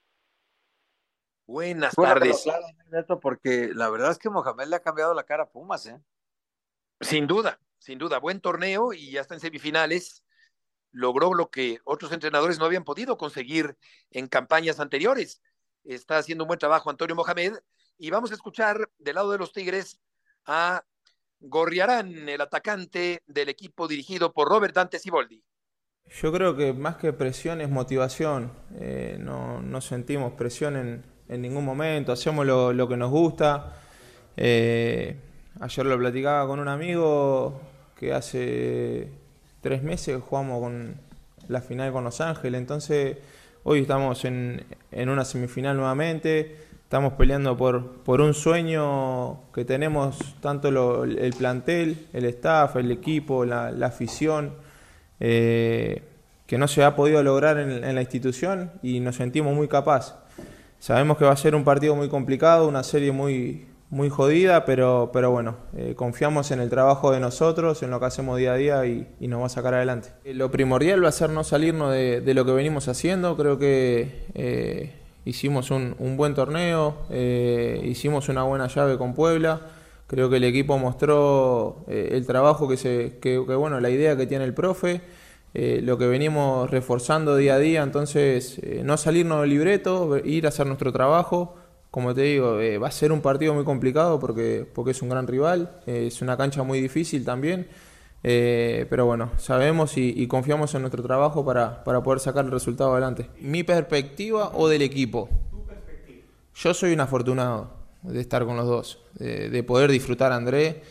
[1.46, 2.44] Buenas tardes.
[2.86, 6.00] Beto, porque la verdad es que Mohamed le ha cambiado la cara a Pumas, ¿eh?
[7.00, 8.18] Sin duda, sin duda.
[8.18, 10.24] Buen torneo y ya está en semifinales.
[10.92, 13.76] Logró lo que otros entrenadores no habían podido conseguir
[14.10, 15.40] en campañas anteriores.
[15.84, 17.54] Está haciendo un buen trabajo Antonio Mohamed.
[17.98, 20.00] Y vamos a escuchar del lado de los Tigres
[20.46, 20.84] a
[21.40, 25.42] Gorriarán, el atacante del equipo dirigido por Robert Dante Siboldi.
[26.06, 28.52] Yo creo que más que presión es motivación.
[28.78, 33.76] Eh, no, sentimos presión en, en, ningún momento, hacemos lo, que nos gusta.
[34.36, 35.16] Eh,
[35.60, 37.60] ayer lo platicaba con un amigo
[37.94, 39.19] que hace
[39.60, 40.94] tres meses jugamos con
[41.48, 43.18] la final con Los Ángeles, entonces
[43.64, 50.36] hoy estamos en, en una semifinal nuevamente, estamos peleando por, por un sueño que tenemos
[50.40, 54.54] tanto el plantel, el staff, el equipo, la, afición.
[55.20, 56.02] Eh,
[56.50, 60.16] que no se ha podido lograr en, la institución y nos sentimos muy capaz.
[60.80, 65.10] Sabemos que va a ser un partido muy complicado, una serie muy, muy jodida, pero,
[65.12, 68.56] pero bueno, eh, confiamos en el trabajo de nosotros, en lo que hacemos día a
[68.56, 70.10] día y, nos va a sacar adelante.
[70.24, 74.94] Eh, lo primordial va a ser no salirnos de, lo que venimos haciendo, creo que
[75.24, 76.96] hicimos un, buen torneo,
[77.84, 79.60] hicimos una buena llave con Puebla.
[80.06, 84.44] Creo que el equipo mostró el trabajo que se, que, bueno, la idea que tiene
[84.44, 85.02] el profe.
[85.52, 90.46] Eh, lo que venimos reforzando día a día, entonces eh, no salirnos del libreto, ir
[90.46, 91.56] a hacer nuestro trabajo.
[91.90, 95.08] Como te digo, eh, va a ser un partido muy complicado porque, porque es un
[95.08, 97.66] gran rival, es una cancha muy difícil también,
[98.22, 103.28] pero bueno, sabemos y, confiamos en nuestro trabajo para, para, poder sacar el resultado adelante.
[103.40, 105.28] ¿Mi perspectiva o del equipo?
[106.54, 107.72] Yo soy un afortunado
[108.02, 110.82] de estar con los dos, de, de poder disfrutar a André,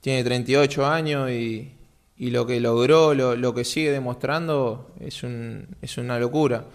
[0.00, 1.72] tiene 38 años y,
[2.18, 6.66] y lo que logró, lo, que sigue demostrando es, un, es una locura.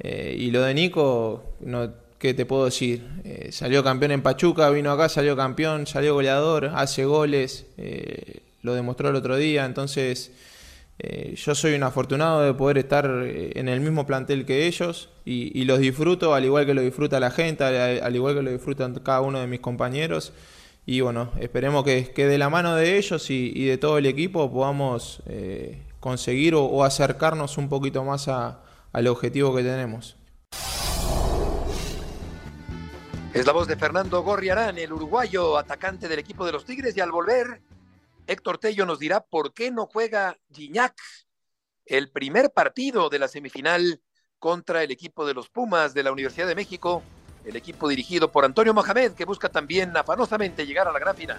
[0.00, 3.04] Eh, y lo de Nico, no, ¿qué te puedo decir?
[3.24, 8.74] Eh, salió campeón en Pachuca, vino acá, salió campeón, salió goleador, hace goles, eh, lo
[8.74, 10.30] demostró el otro día, entonces
[11.34, 15.78] yo soy un afortunado de poder estar en el mismo plantel que ellos y, los
[15.78, 19.40] disfruto al igual que lo disfruta la gente, al igual que lo disfrutan cada uno
[19.40, 20.34] de mis compañeros
[20.86, 24.50] y bueno, esperemos que, que de la mano de ellos y, de todo el equipo
[24.50, 30.16] podamos eh, conseguir o, acercarnos un poquito más al objetivo que tenemos.
[33.32, 37.00] Es la voz de Fernando Gorriarán, el uruguayo atacante del equipo de los Tigres, y
[37.00, 37.62] al volver,
[38.26, 41.00] Héctor Tello nos dirá por qué no juega Gignac
[41.86, 44.00] el primer partido de la semifinal
[44.40, 47.04] contra el equipo de los Pumas de la Universidad de México
[47.44, 51.38] el equipo dirigido por Antonio Mohamed, que busca también afanosamente llegar a la gran final.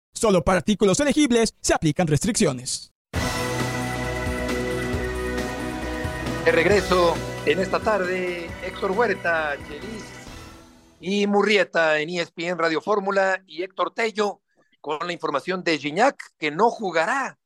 [0.21, 2.93] Solo para artículos elegibles se aplican restricciones.
[6.45, 7.15] De regreso
[7.47, 10.05] en esta tarde, Héctor Huerta, Chelis
[10.99, 14.41] y Murrieta en ESPN Radio Fórmula y Héctor Tello
[14.79, 17.39] con la información de Gignac que no jugará.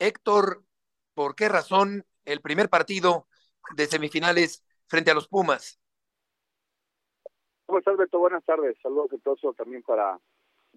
[0.00, 0.64] Héctor,
[1.14, 3.28] por qué razón el primer partido
[3.76, 5.78] de semifinales frente a los Pumas.
[7.66, 8.18] ¿Cómo estás, Beto?
[8.18, 8.76] Buenas tardes.
[8.82, 9.08] Saludos
[9.56, 10.18] también para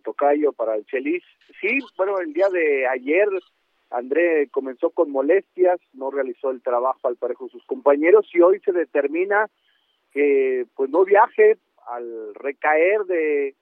[0.01, 1.23] Tocayo, para el Chelis.
[1.59, 3.27] Sí, bueno, el día de ayer
[3.89, 8.59] André comenzó con molestias, no realizó el trabajo al parejo de sus compañeros y hoy
[8.61, 9.49] se determina
[10.11, 13.55] que pues no viaje al recaer de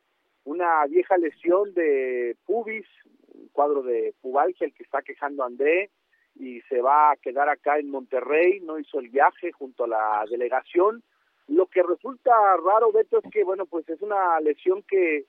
[0.43, 2.85] una vieja lesión de pubis,
[3.33, 5.89] un cuadro de pubalgia el que está quejando André
[6.35, 10.25] y se va a quedar acá en Monterrey, no hizo el viaje junto a la
[10.29, 11.03] delegación.
[11.47, 12.31] Lo que resulta
[12.63, 15.25] raro, Beto, es que, bueno, pues es una lesión que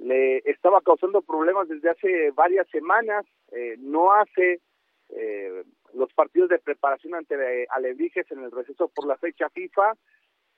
[0.00, 4.60] le estaba causando problemas desde hace varias semanas, eh, no hace
[5.08, 9.94] eh, los partidos de preparación ante Alebrijes en el receso por la fecha FIFA,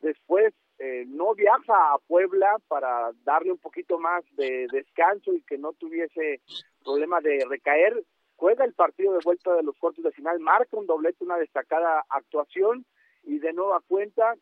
[0.01, 5.59] después eh, no viaja a Puebla para darle un poquito más de descanso y que
[5.59, 6.41] no tuviese
[6.85, 8.03] problema de recaer,
[8.37, 12.05] juega el partido de vuelta de los cuartos de final, marca un doblete, una destacada
[12.09, 12.87] actuación
[13.25, 14.35] y de nueva cuenta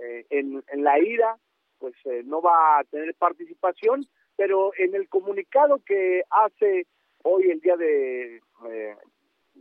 [0.00, 1.36] eh, en, en, la ira
[1.78, 4.06] pues eh, no va a tener participación,
[4.40, 6.86] pero en el comunicado que hace
[7.24, 8.96] hoy el día de eh,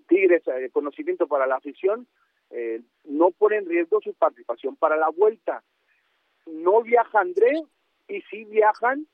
[0.07, 2.07] Tigres, de conocimiento para la afición,
[3.03, 5.63] no pone en riesgo su participación para la vuelta.
[6.45, 7.61] No viaja André
[8.07, 9.05] y sí viajan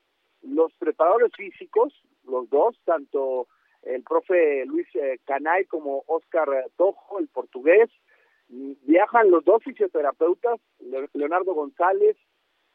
[0.43, 1.91] los preparadores físicos,
[2.25, 3.47] los dos, tanto
[3.81, 6.47] el profe Luis eh, Canay como Oscar
[6.77, 7.89] Tojo, el portugués.
[8.49, 10.59] Viajan los dos fisioterapeutas,
[11.13, 12.15] Leonardo González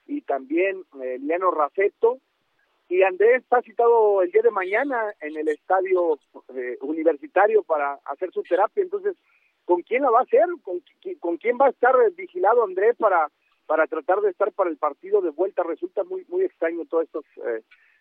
[0.09, 2.18] y también eh, Liano Raceto.
[2.90, 6.18] Y Andrés está citado el día de mañana en el estadio
[6.55, 8.83] eh, universitario para hacer su terapia.
[8.83, 9.16] Entonces,
[9.64, 10.44] ¿con quién la va a hacer?
[10.62, 10.83] ¿Con,
[11.20, 13.31] con quién va a estar vigilado Andrés para,
[13.66, 15.62] para tratar de estar para el partido de vuelta?
[15.62, 17.24] Resulta muy, muy extraño todos estos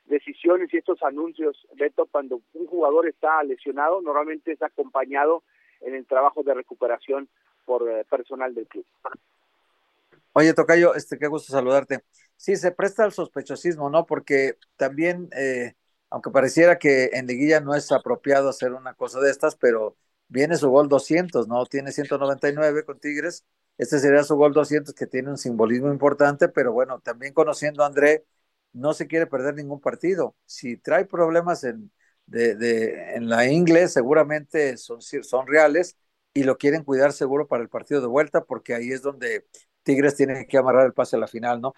[0.10, 5.44] decisiones y estos anuncios, Beto, cuando un jugador está lesionado, normalmente es acompañado
[5.82, 7.30] en el trabajo de recuperación
[7.66, 8.86] por eh, personal del club.
[10.34, 12.04] Oye, Tocayo, este, qué gusto saludarte.
[12.38, 14.06] Sí, se presta al sospechosismo, ¿no?
[14.06, 15.74] Porque también, eh,
[16.10, 20.56] aunque pareciera que en liguilla no es apropiado hacer una cosa de estas, pero viene
[20.56, 21.66] su gol 200, ¿no?
[21.66, 23.46] Tiene 199 con Tigres.
[23.78, 27.88] Este sería su gol 200 que tiene un simbolismo importante, pero bueno, también conociendo a
[27.88, 28.26] André,
[28.74, 30.36] no se quiere perder ningún partido.
[30.46, 31.92] Si trae problemas en,
[32.28, 35.98] de, de, en la inglés, seguramente son, son reales
[36.34, 39.46] y lo quieren cuidar seguro para el partido de vuelta, porque ahí es donde
[39.90, 41.74] Tigres tiene que amarrar el pase a la final, ¿no?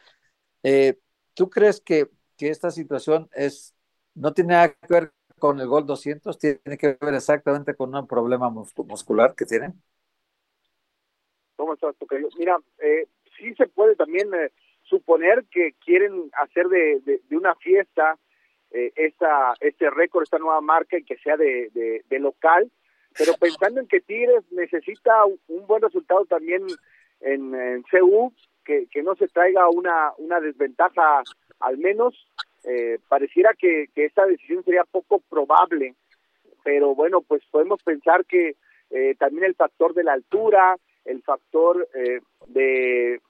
[0.64, 1.00] Eh,
[1.34, 3.74] ¿Tú crees que, que esta situación es,
[4.16, 8.06] no tiene nada que ver con el gol 200, tiene que ver exactamente con un
[8.06, 9.82] problema muscular que tienen?
[11.56, 11.96] ¿Cómo estás,
[12.38, 14.52] Mira, eh, sí se puede también eh,
[14.84, 18.18] suponer que quieren hacer de, de, una fiesta
[18.72, 22.70] eh, esta, este récord, esta nueva marca y que sea de, de, local,
[23.18, 25.14] pero pensando en que Tigres necesita
[25.48, 26.68] un, buen resultado también
[27.22, 31.24] en, en CU, que, que, no se traiga una, una desventaja
[31.60, 32.28] al menos,
[32.64, 35.96] eh, pareciera que, que esta decisión sería poco probable,
[36.64, 38.56] pero bueno, pues podemos pensar que
[38.92, 43.22] eh, también el factor de la altura, el factor eh, de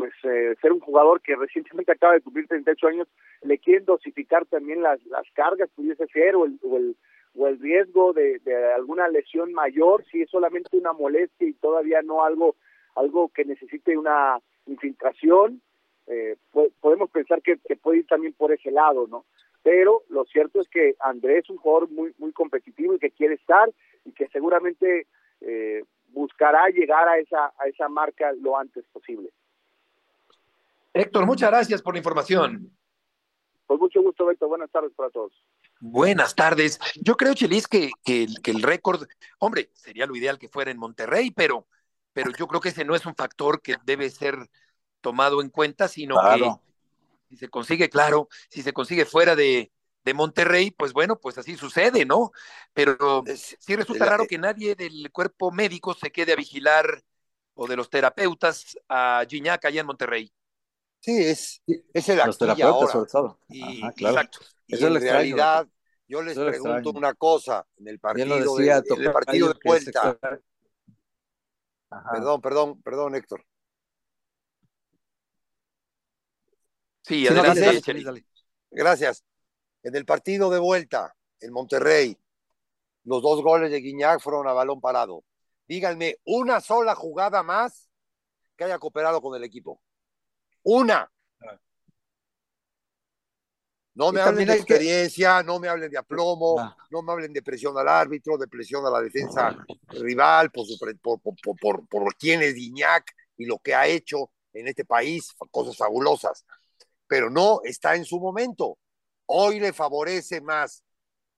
[0.00, 3.08] pues eh, ser un jugador que recientemente acaba de cumplir 38 años,
[3.42, 6.96] le quieren dosificar también las, las cargas, pudiese ser, o el, o el,
[7.36, 12.00] o el riesgo de, de, alguna lesión mayor, si es solamente una molestia y todavía
[12.00, 12.56] no algo,
[12.94, 15.62] algo que necesite una infiltración,
[16.06, 16.36] eh,
[16.80, 19.26] podemos pensar que, que, puede ir también por ese lado, ¿no?
[19.62, 23.34] Pero lo cierto es que Andrés es un jugador muy, muy competitivo y que quiere
[23.34, 23.70] estar
[24.04, 25.06] y que seguramente
[25.40, 29.30] eh, buscará llegar a esa, a esa marca lo antes posible.
[30.92, 32.70] Héctor, muchas gracias por la información.
[33.66, 34.48] Con mucho gusto, Héctor.
[34.48, 35.32] Buenas tardes para todos.
[35.78, 36.80] Buenas tardes.
[36.96, 39.06] Yo creo, Chelis, que, que, que, el récord,
[39.38, 41.66] hombre, sería lo ideal que fuera en Monterrey, pero,
[42.12, 44.36] pero yo creo que ese no es un factor que debe ser
[45.00, 46.60] tomado en cuenta, sino claro.
[46.62, 46.70] que
[47.30, 49.70] si se consigue, claro, si se consigue fuera de,
[50.04, 52.32] de Monterrey, pues bueno, pues así sucede, ¿no?
[52.72, 57.02] Pero sí resulta raro que nadie del cuerpo médico se quede a vigilar
[57.54, 60.32] o de los terapeutas a Gignac allá en Monterrey.
[61.00, 61.62] Sí, es,
[61.94, 62.92] es el aquí y ahora.
[62.92, 63.38] Sobre todo.
[63.48, 64.16] Y, Ajá, claro.
[64.16, 64.38] Exacto.
[64.66, 65.68] Y Eso en realidad,
[66.06, 69.54] yo les pregunto una cosa, en el partido, decía, de, en el partido de
[71.90, 73.44] Perdón, perdón, perdón, Héctor.
[77.02, 78.24] Sí, adelante, dale,
[78.70, 79.24] Gracias.
[79.82, 82.16] En el partido de vuelta, en Monterrey,
[83.04, 85.24] los dos goles de Guiñac fueron a balón parado.
[85.66, 87.88] Díganme una sola jugada más
[88.56, 89.80] que haya cooperado con el equipo.
[90.62, 91.10] Una.
[93.94, 95.46] No me hablen de experiencia, que...
[95.46, 96.76] no me hablen de aplomo, no.
[96.90, 97.02] no.
[97.02, 99.56] me hablen de presión al árbitro, de presión a la defensa
[99.88, 104.30] rival, por, su, por, por, por, por quién es Guiñac y lo que ha hecho
[104.52, 106.44] en este país, cosas fabulosas.
[107.06, 108.78] Pero no está en su momento.
[109.26, 110.84] Hoy le favorece más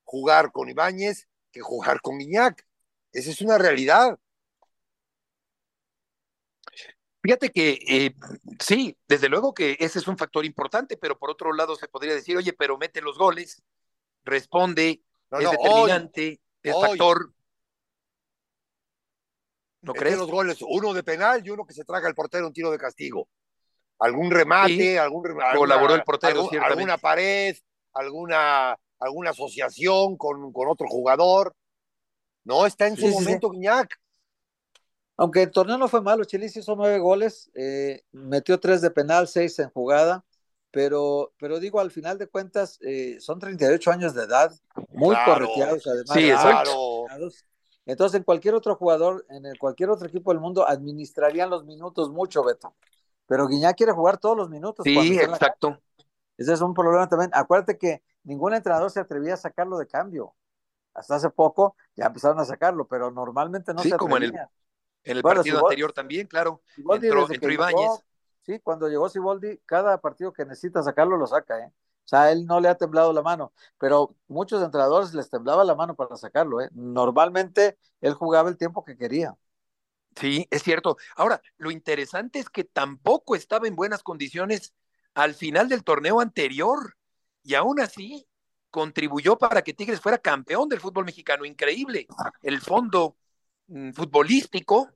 [0.04, 2.66] jugar con Ibáñez que jugar con Guiñac.
[3.12, 4.18] Esa es una realidad.
[7.22, 8.14] Fíjate que eh,
[8.58, 12.14] sí, desde luego que ese es un factor importante, pero por otro lado se podría
[12.14, 13.62] decir, oye, pero mete los goles,
[14.24, 17.32] responde, es determinante, es factor.
[19.82, 20.16] ¿No crees?
[20.16, 22.78] los goles, uno de penal y uno que se traga el portero un tiro de
[22.78, 23.28] castigo.
[24.00, 25.56] Algún remate, algún remate.
[25.56, 27.56] Colaboró el portero, alguna pared,
[27.92, 31.54] alguna, alguna asociación con, con otro jugador.
[32.44, 34.01] No, está en su momento Guiñac.
[35.22, 39.28] Aunque el torneo no fue malo, Chelis hizo nueve goles, eh, metió tres de penal,
[39.28, 40.24] seis en jugada,
[40.72, 44.52] pero, pero digo, al final de cuentas, eh, son 38 años de edad,
[44.88, 46.12] muy correteados además.
[46.12, 46.32] Sí,
[47.86, 52.10] Entonces, en cualquier otro jugador, en el, cualquier otro equipo del mundo, administrarían los minutos
[52.10, 52.74] mucho, Beto.
[53.26, 54.82] Pero Guiñac quiere jugar todos los minutos.
[54.82, 55.78] Sí, exacto.
[56.36, 57.30] Ese es un problema también.
[57.32, 60.34] Acuérdate que ningún entrenador se atrevía a sacarlo de cambio.
[60.94, 63.98] Hasta hace poco ya empezaron a sacarlo, pero normalmente no se atrevía.
[63.98, 64.32] como en el,
[65.04, 66.62] en el partido anterior también, claro.
[66.76, 67.90] entró, Ibáñez.
[68.42, 71.72] sí, cuando llegó Siboldi, cada partido que necesita sacarlo lo saca, ¿eh?
[72.04, 75.74] O sea, él no le ha temblado la mano, pero muchos entrenadores les temblaba la
[75.74, 76.68] mano para sacarlo, ¿eh?
[76.72, 79.36] Normalmente él jugaba el tiempo que quería.
[80.16, 80.96] Sí, es cierto.
[81.16, 84.74] Ahora, lo interesante es que tampoco estaba en buenas condiciones
[85.14, 86.96] al final del torneo anterior
[87.42, 88.26] y aún así
[88.70, 91.44] contribuyó para que Tigres fuera campeón del fútbol mexicano.
[91.44, 92.06] Increíble.
[92.42, 93.16] El fondo
[93.94, 94.90] futbolístico,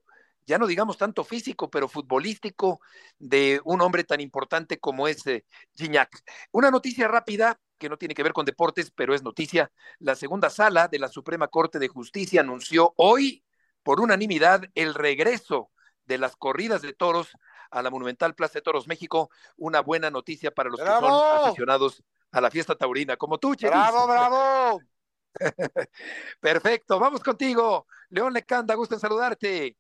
[0.47, 2.81] ya no digamos tanto físico, pero futbolístico
[3.19, 6.23] de un hombre tan importante como es eh, Gignac.
[6.53, 9.71] Una noticia rápida que no tiene que ver con deportes, pero es noticia.
[9.99, 13.45] La segunda sala de la Suprema Corte de Justicia anunció hoy
[13.83, 15.71] por unanimidad el regreso
[16.05, 17.37] de las corridas de toros
[17.71, 19.31] a la Monumental Plaza de Toros México.
[19.57, 23.73] Una buena noticia para los que son aficionados a la fiesta taurina, como tú, Cheris.
[23.73, 24.81] ¡Bravo, bravo!
[26.41, 27.87] Perfecto, vamos contigo.
[28.11, 29.77] León Lecanda, gusto en saludarte.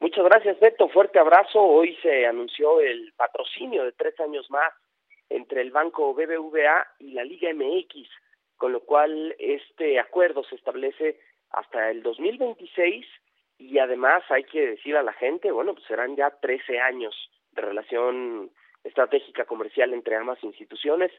[0.00, 0.88] Muchas gracias, Beto.
[0.88, 1.60] Fuerte abrazo.
[1.60, 4.72] Hoy se anunció el patrocinio de tres años más
[5.28, 8.08] entre el Banco BBVA y la Liga MX,
[8.56, 11.20] con lo cual este acuerdo se establece
[11.50, 13.06] hasta el 2026
[13.58, 17.14] y además hay que decir a la gente, bueno, pues serán ya 13 años
[17.52, 18.50] de relación
[18.82, 21.12] estratégica comercial entre ambas instituciones.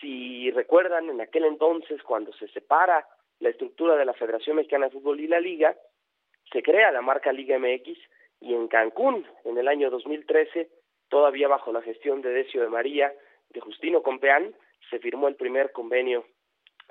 [0.00, 3.06] Si recuerdan, en aquel entonces, cuando se separa
[3.40, 5.76] la estructura de la Federación Mexicana de Fútbol y la Liga,
[6.52, 7.98] se crea la marca Liga MX
[8.40, 10.68] y en Cancún, en el año 2013,
[11.08, 13.12] todavía bajo la gestión de Decio de María,
[13.50, 14.54] de Justino Compeán,
[14.90, 16.24] se firmó el primer convenio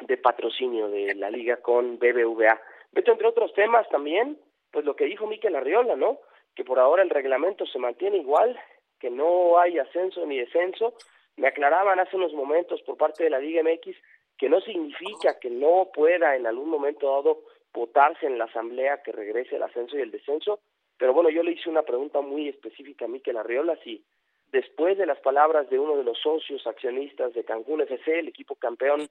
[0.02, 2.60] de patrocinio de la liga con BBVA.
[2.92, 4.38] Beto, entre otros temas también,
[4.72, 6.20] pues lo que dijo Miquel Arriola, ¿no?
[6.56, 8.60] Que por ahora el reglamento se mantiene igual,
[9.00, 10.94] que no hay ascenso ni descenso.
[11.38, 13.96] Me aclaraban hace unos momentos por parte de la Liga MX
[14.38, 19.12] que no significa que no pueda en algún momento dado votarse en la asamblea que
[19.12, 20.60] regrese el ascenso y el descenso,
[20.98, 24.04] pero bueno, yo le hice una pregunta muy específica a Miquel Arriola, si
[24.52, 28.56] después de las palabras de uno de los socios accionistas de Cancún FC, el equipo
[28.56, 29.08] campeón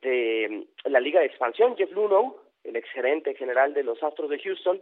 [0.00, 4.80] de la Liga de Expansión, Jeff Luno, el exgerente general de los Astros de Houston,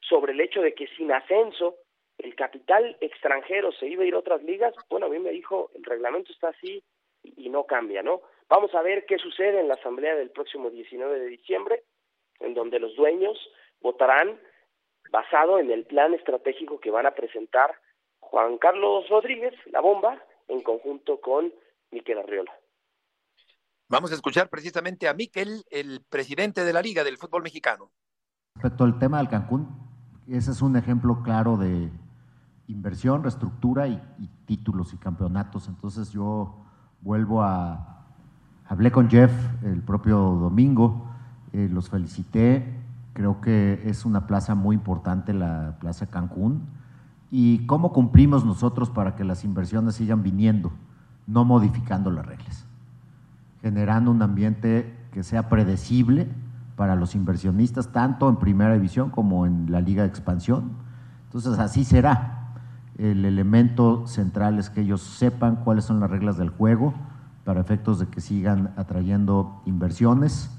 [0.00, 1.76] sobre el hecho de que sin ascenso
[2.18, 5.70] el capital extranjero se iba a ir a otras ligas, bueno, a mí me dijo,
[5.74, 6.82] el reglamento está así
[7.22, 8.22] y no cambia, ¿no?
[8.48, 11.84] Vamos a ver qué sucede en la asamblea del próximo 19 de diciembre,
[12.40, 13.36] en donde los dueños
[13.80, 14.40] votarán
[15.10, 17.74] basado en el plan estratégico que van a presentar
[18.20, 21.52] Juan Carlos Rodríguez, la bomba, en conjunto con
[21.90, 22.52] Miquel Arriola.
[23.88, 27.92] Vamos a escuchar precisamente a Miquel, el presidente de la Liga del Fútbol Mexicano.
[28.56, 29.68] Respecto al tema del Cancún,
[30.28, 31.88] ese es un ejemplo claro de
[32.68, 34.00] inversión, reestructura y,
[34.46, 35.68] títulos y campeonatos.
[35.68, 36.54] Entonces yo
[37.02, 38.04] vuelvo a...
[38.68, 41.06] Hablé con Jeff el propio domingo,
[41.52, 42.80] eh, los felicité,
[43.12, 46.62] creo que es una plaza muy importante la Plaza Cancún.
[47.30, 50.72] ¿Y cómo cumplimos nosotros para que las inversiones sigan viniendo,
[51.26, 52.66] no modificando las reglas?
[53.62, 56.28] Generando un ambiente que sea predecible,
[56.76, 60.72] para los inversionistas, tanto en primera división como en la liga de expansión.
[61.24, 62.35] Entonces así será.
[62.98, 66.94] El elemento central es que ellos sepan cuáles son las reglas del juego
[67.44, 70.50] para efectos de que sigan atrayendo inversiones,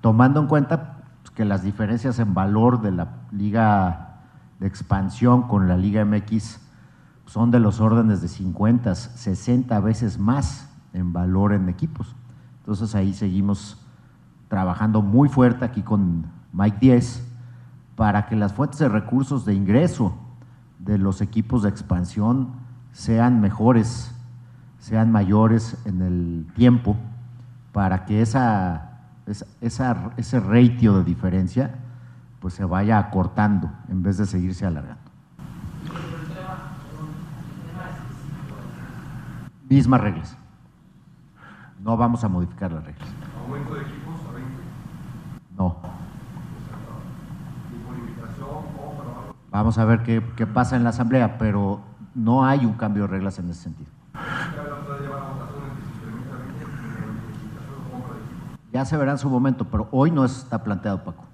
[0.00, 4.20] tomando en cuenta pues, que las diferencias en valor de la liga
[4.58, 6.60] de expansión con la liga MX
[7.26, 12.16] son de los órdenes de 50, 60 veces más en valor en equipos.
[12.58, 13.80] Entonces ahí seguimos
[14.48, 17.28] trabajando muy fuerte aquí con Mike 10
[17.94, 20.25] para que las fuentes de recursos de ingreso
[20.86, 22.52] de los equipos de expansión
[22.92, 24.12] sean mejores,
[24.78, 26.96] sean mayores en el tiempo,
[27.72, 28.96] para que esa
[29.60, 31.74] ese ratio de diferencia
[32.40, 35.02] pues se vaya acortando en vez de seguirse alargando.
[39.68, 40.36] Mismas reglas.
[41.82, 43.08] No vamos a modificar las reglas.
[43.42, 44.52] ¿Aumento de equipos a 20?
[45.58, 45.76] No.
[49.56, 51.80] Vamos a ver qué, pasa en la asamblea, pero
[52.14, 53.90] no hay un cambio de reglas en ese sentido.
[58.70, 61.24] Ya se verá en su momento, pero hoy no está planteado, Paco.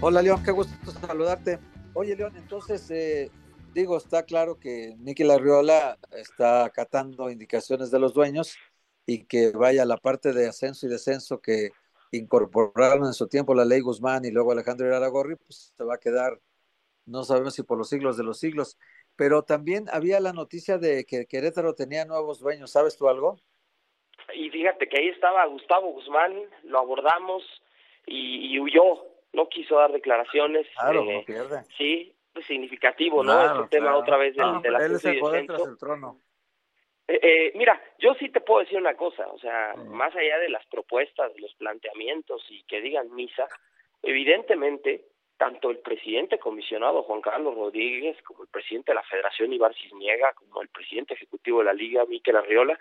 [0.00, 0.74] Hola, León, qué gusto
[1.06, 1.58] saludarte.
[1.92, 3.30] Oye, León, entonces, eh,
[3.74, 8.56] digo, está claro que Nicky Larriola está acatando indicaciones de los dueños
[9.04, 11.72] y que vaya la parte de ascenso y descenso que
[12.12, 15.98] incorporaron en su tiempo la ley Guzmán y luego Alejandro Iraragorri, pues se va a
[15.98, 16.38] quedar,
[17.06, 18.78] no sabemos si por los siglos de los siglos
[19.16, 23.38] pero también había la noticia de que Querétaro tenía nuevos dueños, ¿sabes tú algo?
[24.34, 26.32] Y fíjate que ahí estaba Gustavo Guzmán,
[26.64, 27.42] lo abordamos
[28.06, 30.66] y, huyó, no quiso dar declaraciones.
[30.78, 31.64] Claro, eh, pierde.
[31.76, 33.62] Sí, pues significativo, ¿no?
[33.62, 36.18] Este tema otra vez del, de la él se tras el trono.
[37.08, 40.48] Eh, eh, mira, yo sí te puedo decir una cosa, o sea, más allá de
[40.48, 43.48] las propuestas, de los planteamientos y que digan misa,
[44.02, 45.04] evidentemente
[45.36, 50.32] tanto el presidente comisionado Juan Carlos Rodríguez como el presidente de la Federación Ibar Cisniega,
[50.34, 52.78] como el presidente ejecutivo de la Liga Miquel Arriola,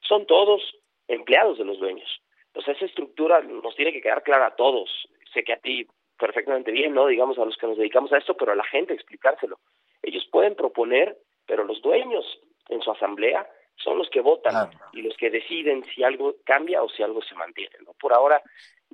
[0.00, 0.60] son todos
[1.08, 2.20] empleados de los dueños.
[2.48, 4.90] Entonces esa estructura nos tiene que quedar clara a todos.
[5.32, 5.86] Sé que a ti
[6.18, 7.06] perfectamente bien, ¿no?
[7.06, 9.58] Digamos a los que nos dedicamos a esto, pero a la gente explicárselo.
[10.02, 11.16] Ellos pueden proponer,
[11.46, 12.26] pero los dueños
[12.68, 16.88] en su asamblea son los que votan y los que deciden si algo cambia o
[16.88, 17.92] si algo se mantiene, ¿no?
[17.94, 18.42] Por ahora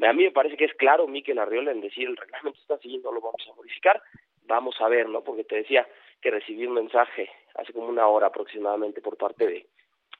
[0.06, 3.12] a mí me parece que es claro Miquel Arriola en decir el reglamento está siguiendo,
[3.12, 4.00] lo vamos a modificar.
[4.44, 5.22] Vamos a ver, ¿no?
[5.22, 5.86] Porque te decía
[6.22, 9.66] que recibí un mensaje hace como una hora aproximadamente por parte de,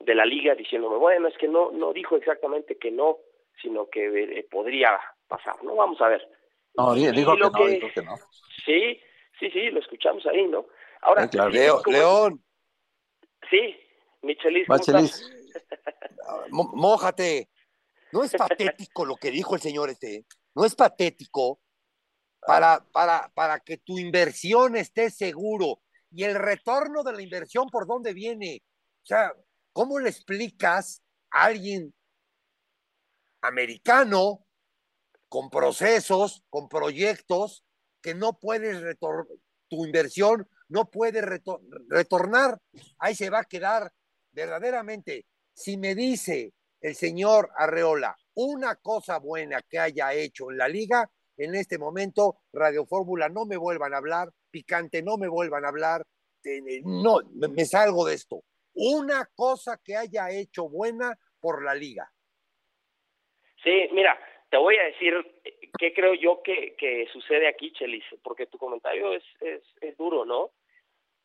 [0.00, 3.18] de la liga diciéndome, bueno, es que no, no dijo exactamente que no,
[3.62, 5.76] sino que eh, podría pasar, ¿no?
[5.76, 6.28] Vamos a ver.
[6.74, 8.16] No, dijo, que, no, dijo que no.
[8.64, 9.00] Sí,
[9.38, 10.66] sí, sí, lo escuchamos ahí, ¿no?
[11.00, 11.28] Ahora,
[11.86, 12.42] León.
[13.48, 13.76] Sí,
[14.22, 14.68] Michelis.
[14.68, 15.30] Michelis.
[16.50, 17.48] Mójate.
[18.12, 21.60] No es patético lo que dijo el señor este, no es patético
[22.40, 27.86] para, para, para que tu inversión esté seguro y el retorno de la inversión por
[27.86, 28.62] dónde viene.
[29.02, 29.32] O sea,
[29.72, 31.94] ¿cómo le explicas a alguien
[33.42, 34.46] americano
[35.28, 37.64] con procesos, con proyectos,
[38.00, 39.26] que no puedes retornar,
[39.68, 42.58] tu inversión no puede retornar?
[42.98, 43.92] Ahí se va a quedar
[44.38, 45.26] verdaderamente.
[45.52, 51.10] Si me dice el señor Arreola una cosa buena que haya hecho en la liga,
[51.36, 55.68] en este momento Radio Fórmula no me vuelvan a hablar, Picante no me vuelvan a
[55.68, 56.02] hablar,
[56.84, 58.42] no, me salgo de esto.
[58.74, 62.08] Una cosa que haya hecho buena por la liga.
[63.64, 64.16] Sí, mira,
[64.50, 65.14] te voy a decir
[65.80, 70.24] qué creo yo que, que sucede aquí, Chelis, porque tu comentario es, es, es duro,
[70.24, 70.52] ¿no?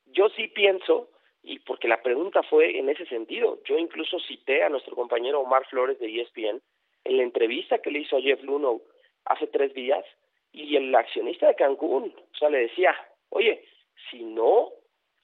[0.06, 1.13] Yo sí pienso
[1.44, 3.60] y porque la pregunta fue en ese sentido.
[3.66, 6.62] Yo incluso cité a nuestro compañero Omar Flores de ESPN
[7.04, 8.82] en la entrevista que le hizo a Jeff Luno
[9.26, 10.06] hace tres días
[10.54, 12.96] y el accionista de Cancún, o sea, le decía,
[13.30, 13.66] oye,
[14.10, 14.70] si no,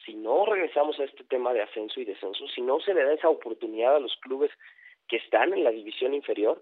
[0.03, 3.13] si no regresamos a este tema de ascenso y descenso, si no se le da
[3.13, 4.51] esa oportunidad a los clubes
[5.07, 6.61] que están en la división inferior,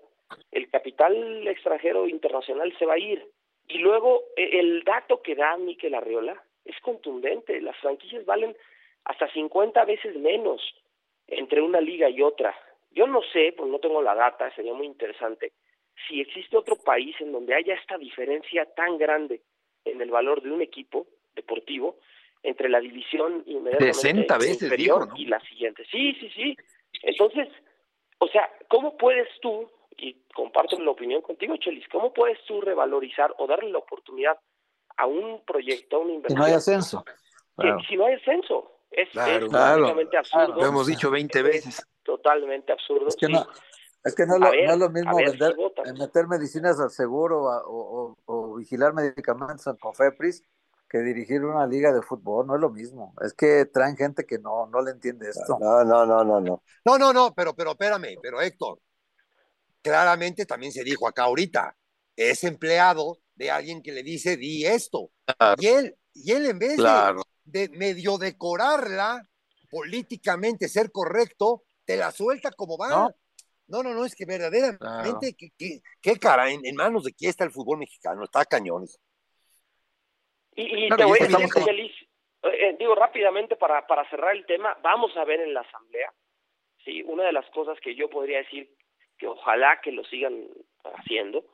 [0.51, 3.25] el capital extranjero internacional se va a ir.
[3.69, 8.55] Y luego e, el dato que da Miquel Arriola es contundente, las franquicias valen
[9.07, 10.61] hasta 50 veces menos
[11.27, 12.53] entre una liga y otra.
[12.91, 15.53] Yo no sé, pues no tengo la data, sería muy interesante,
[16.07, 19.41] si existe otro país en donde haya esta diferencia tan grande
[19.85, 21.97] en el valor de un equipo deportivo
[22.43, 25.85] entre la división inmediatamente veces, inferior y la siguiente.
[25.89, 26.57] Sí, sí, sí.
[27.01, 27.47] Entonces,
[28.19, 33.33] o sea, ¿cómo puedes tú, y comparto la opinión contigo, Chelis, ¿cómo puedes tú revalorizar
[33.37, 34.37] o darle la oportunidad
[34.97, 36.37] a un proyecto, a una inversión?
[36.37, 37.05] Si no hay ascenso.
[37.87, 38.76] si no hay ascenso.
[38.97, 39.45] Es, claro,
[40.17, 40.55] absurdo.
[40.55, 41.85] Lo hemos dicho 20 veces.
[42.01, 43.07] Totalmente absurdo.
[43.07, 43.45] Es que, no,
[44.03, 45.55] es, que no, es lo mismo vender,
[45.99, 50.43] meter medicinas al seguro o, o, vigilar medicamentos en Cofepris
[50.89, 52.47] que dirigir una liga de fútbol.
[52.47, 53.13] No es lo mismo.
[53.21, 55.59] Es que traen gente que no, no le entiende esto.
[55.59, 56.63] No, no, no, no, no.
[56.83, 58.79] No, no, no, pero, pero espérame, pero Héctor,
[59.83, 61.77] claramente también se dijo acá ahorita,
[62.15, 65.11] es empleado de alguien que le dice, di esto.
[65.59, 66.83] Y él, y él en vez de
[67.47, 69.21] de medio decorarla,
[69.69, 73.09] políticamente ser correcto, te la suelta como va.
[73.67, 77.79] No, no, no, es que verdaderamente, ¿qué, cara, en, manos de quién está el fútbol
[77.79, 78.99] mexicano, está cañones.
[80.55, 81.91] Y, te voy a decir, feliz,
[82.43, 86.11] eh, digo rápidamente para, para cerrar el tema, vamos a ver en la asamblea
[86.87, 87.03] ¿sí?
[87.05, 88.69] Una de las cosas que yo podría decir
[89.17, 90.47] que ojalá que lo sigan
[90.83, 91.45] haciendo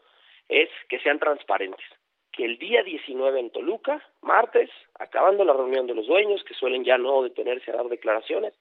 [0.47, 1.85] es que sean transparentes.
[2.34, 4.69] Que el día 19 en Toluca, martes,
[4.99, 8.53] acabando la reunión de los dueños, que suelen ya no detenerse a dar declaraciones,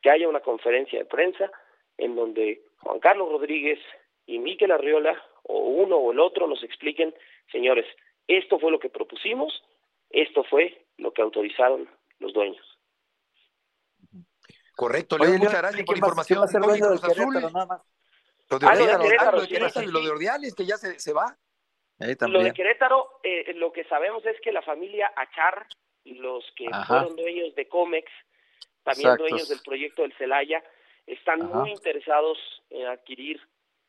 [0.00, 1.50] que haya una conferencia de prensa
[1.96, 3.80] en donde Juan Carlos Rodríguez
[4.26, 7.12] y Miquel Arriola, o uno o el otro, nos expliquen,
[7.50, 7.86] señores,
[8.28, 9.64] esto fue lo que propusimos,
[10.10, 11.88] esto fue lo que autorizaron
[12.20, 12.64] los dueños.
[14.76, 16.38] Correcto, León, muchas gracias por la información.
[16.38, 16.46] Lo
[18.58, 21.36] de lo Ordiales, que ya se, se va.
[21.98, 25.66] Lo de Querétaro, eh, lo que sabemos es que la familia Achar,
[26.04, 28.10] los que fueron dueños de Comex,
[28.84, 30.62] también dueños del proyecto del Celaya,
[31.06, 32.38] están muy interesados
[32.70, 33.40] en adquirir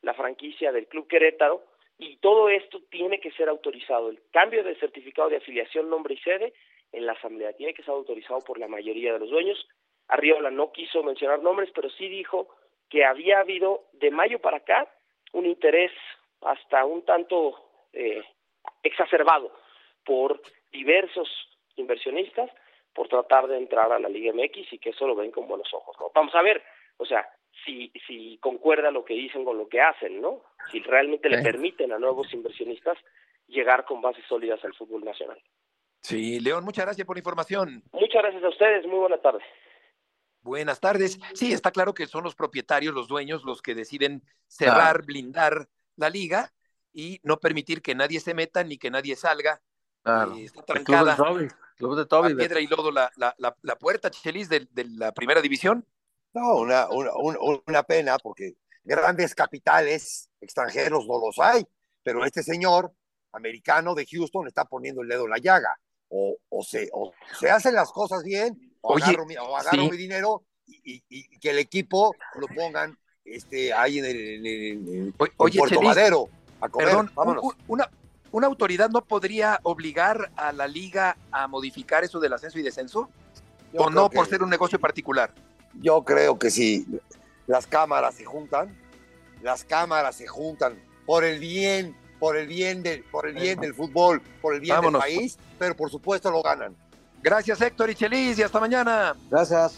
[0.02, 1.64] la franquicia del Club Querétaro
[1.98, 4.08] y todo esto tiene que ser autorizado.
[4.08, 6.54] El cambio de certificado de afiliación, nombre y sede
[6.92, 9.68] en la asamblea tiene que ser autorizado por la mayoría de los dueños.
[10.08, 12.48] Arriola no quiso mencionar nombres, pero sí dijo
[12.88, 14.88] que había habido de mayo para acá
[15.32, 15.92] un interés
[16.40, 18.22] hasta un tanto eh,
[18.82, 19.52] exacerbado
[20.04, 20.40] por
[20.72, 21.28] diversos
[21.76, 22.50] inversionistas
[22.94, 25.72] por tratar de entrar a la Liga MX y que eso lo ven con buenos
[25.72, 25.96] ojos.
[26.00, 26.10] ¿no?
[26.14, 26.62] Vamos a ver,
[26.96, 27.28] o sea,
[27.64, 30.42] si, si concuerda lo que dicen con lo que hacen, ¿no?
[30.70, 32.96] Si realmente le permiten a nuevos inversionistas
[33.46, 35.40] llegar con bases sólidas al fútbol nacional.
[36.00, 37.82] Sí, León, muchas gracias por la información.
[37.92, 39.40] Muchas gracias a ustedes, muy buena tarde.
[40.42, 41.20] Buenas tardes.
[41.34, 46.08] Sí, está claro que son los propietarios, los dueños, los que deciden cerrar, blindar la
[46.08, 46.52] liga
[46.92, 49.60] y no permitir que nadie se meta ni que nadie salga.
[50.02, 50.34] Claro.
[50.36, 51.16] Eh, está trancada.
[51.76, 52.34] Club de Toby.
[52.34, 55.86] piedra y lodo la, la, la, puerta, Chelis, de, de la primera división.
[56.34, 57.10] No, una, una,
[57.66, 61.66] una pena porque grandes capitales extranjeros no los hay,
[62.02, 62.92] pero este señor
[63.32, 65.74] americano de Houston está poniendo el dedo en la llaga.
[66.08, 69.96] O, o, se, o se hacen las cosas bien, o agarro, mi, o agarro mi
[69.96, 76.28] dinero y, y, que el equipo lo pongan este, ahí en el, en Puerto Madero
[76.60, 76.88] a comer.
[76.88, 77.44] Perdón, Vámonos.
[77.68, 77.88] Una,
[78.32, 83.10] ¿Una autoridad no podría obligar a la liga a modificar eso del ascenso y descenso?
[83.76, 85.32] ¿O no por ser un negocio particular?
[85.80, 86.86] Yo creo que si
[87.46, 88.76] las cámaras se juntan,
[89.42, 93.74] las cámaras se juntan por el bien, por el bien del, por el bien del
[93.74, 96.76] fútbol, por el bien del país, pero por supuesto lo ganan.
[97.22, 99.16] Gracias Héctor y Chelis y hasta mañana.
[99.28, 99.76] Gracias.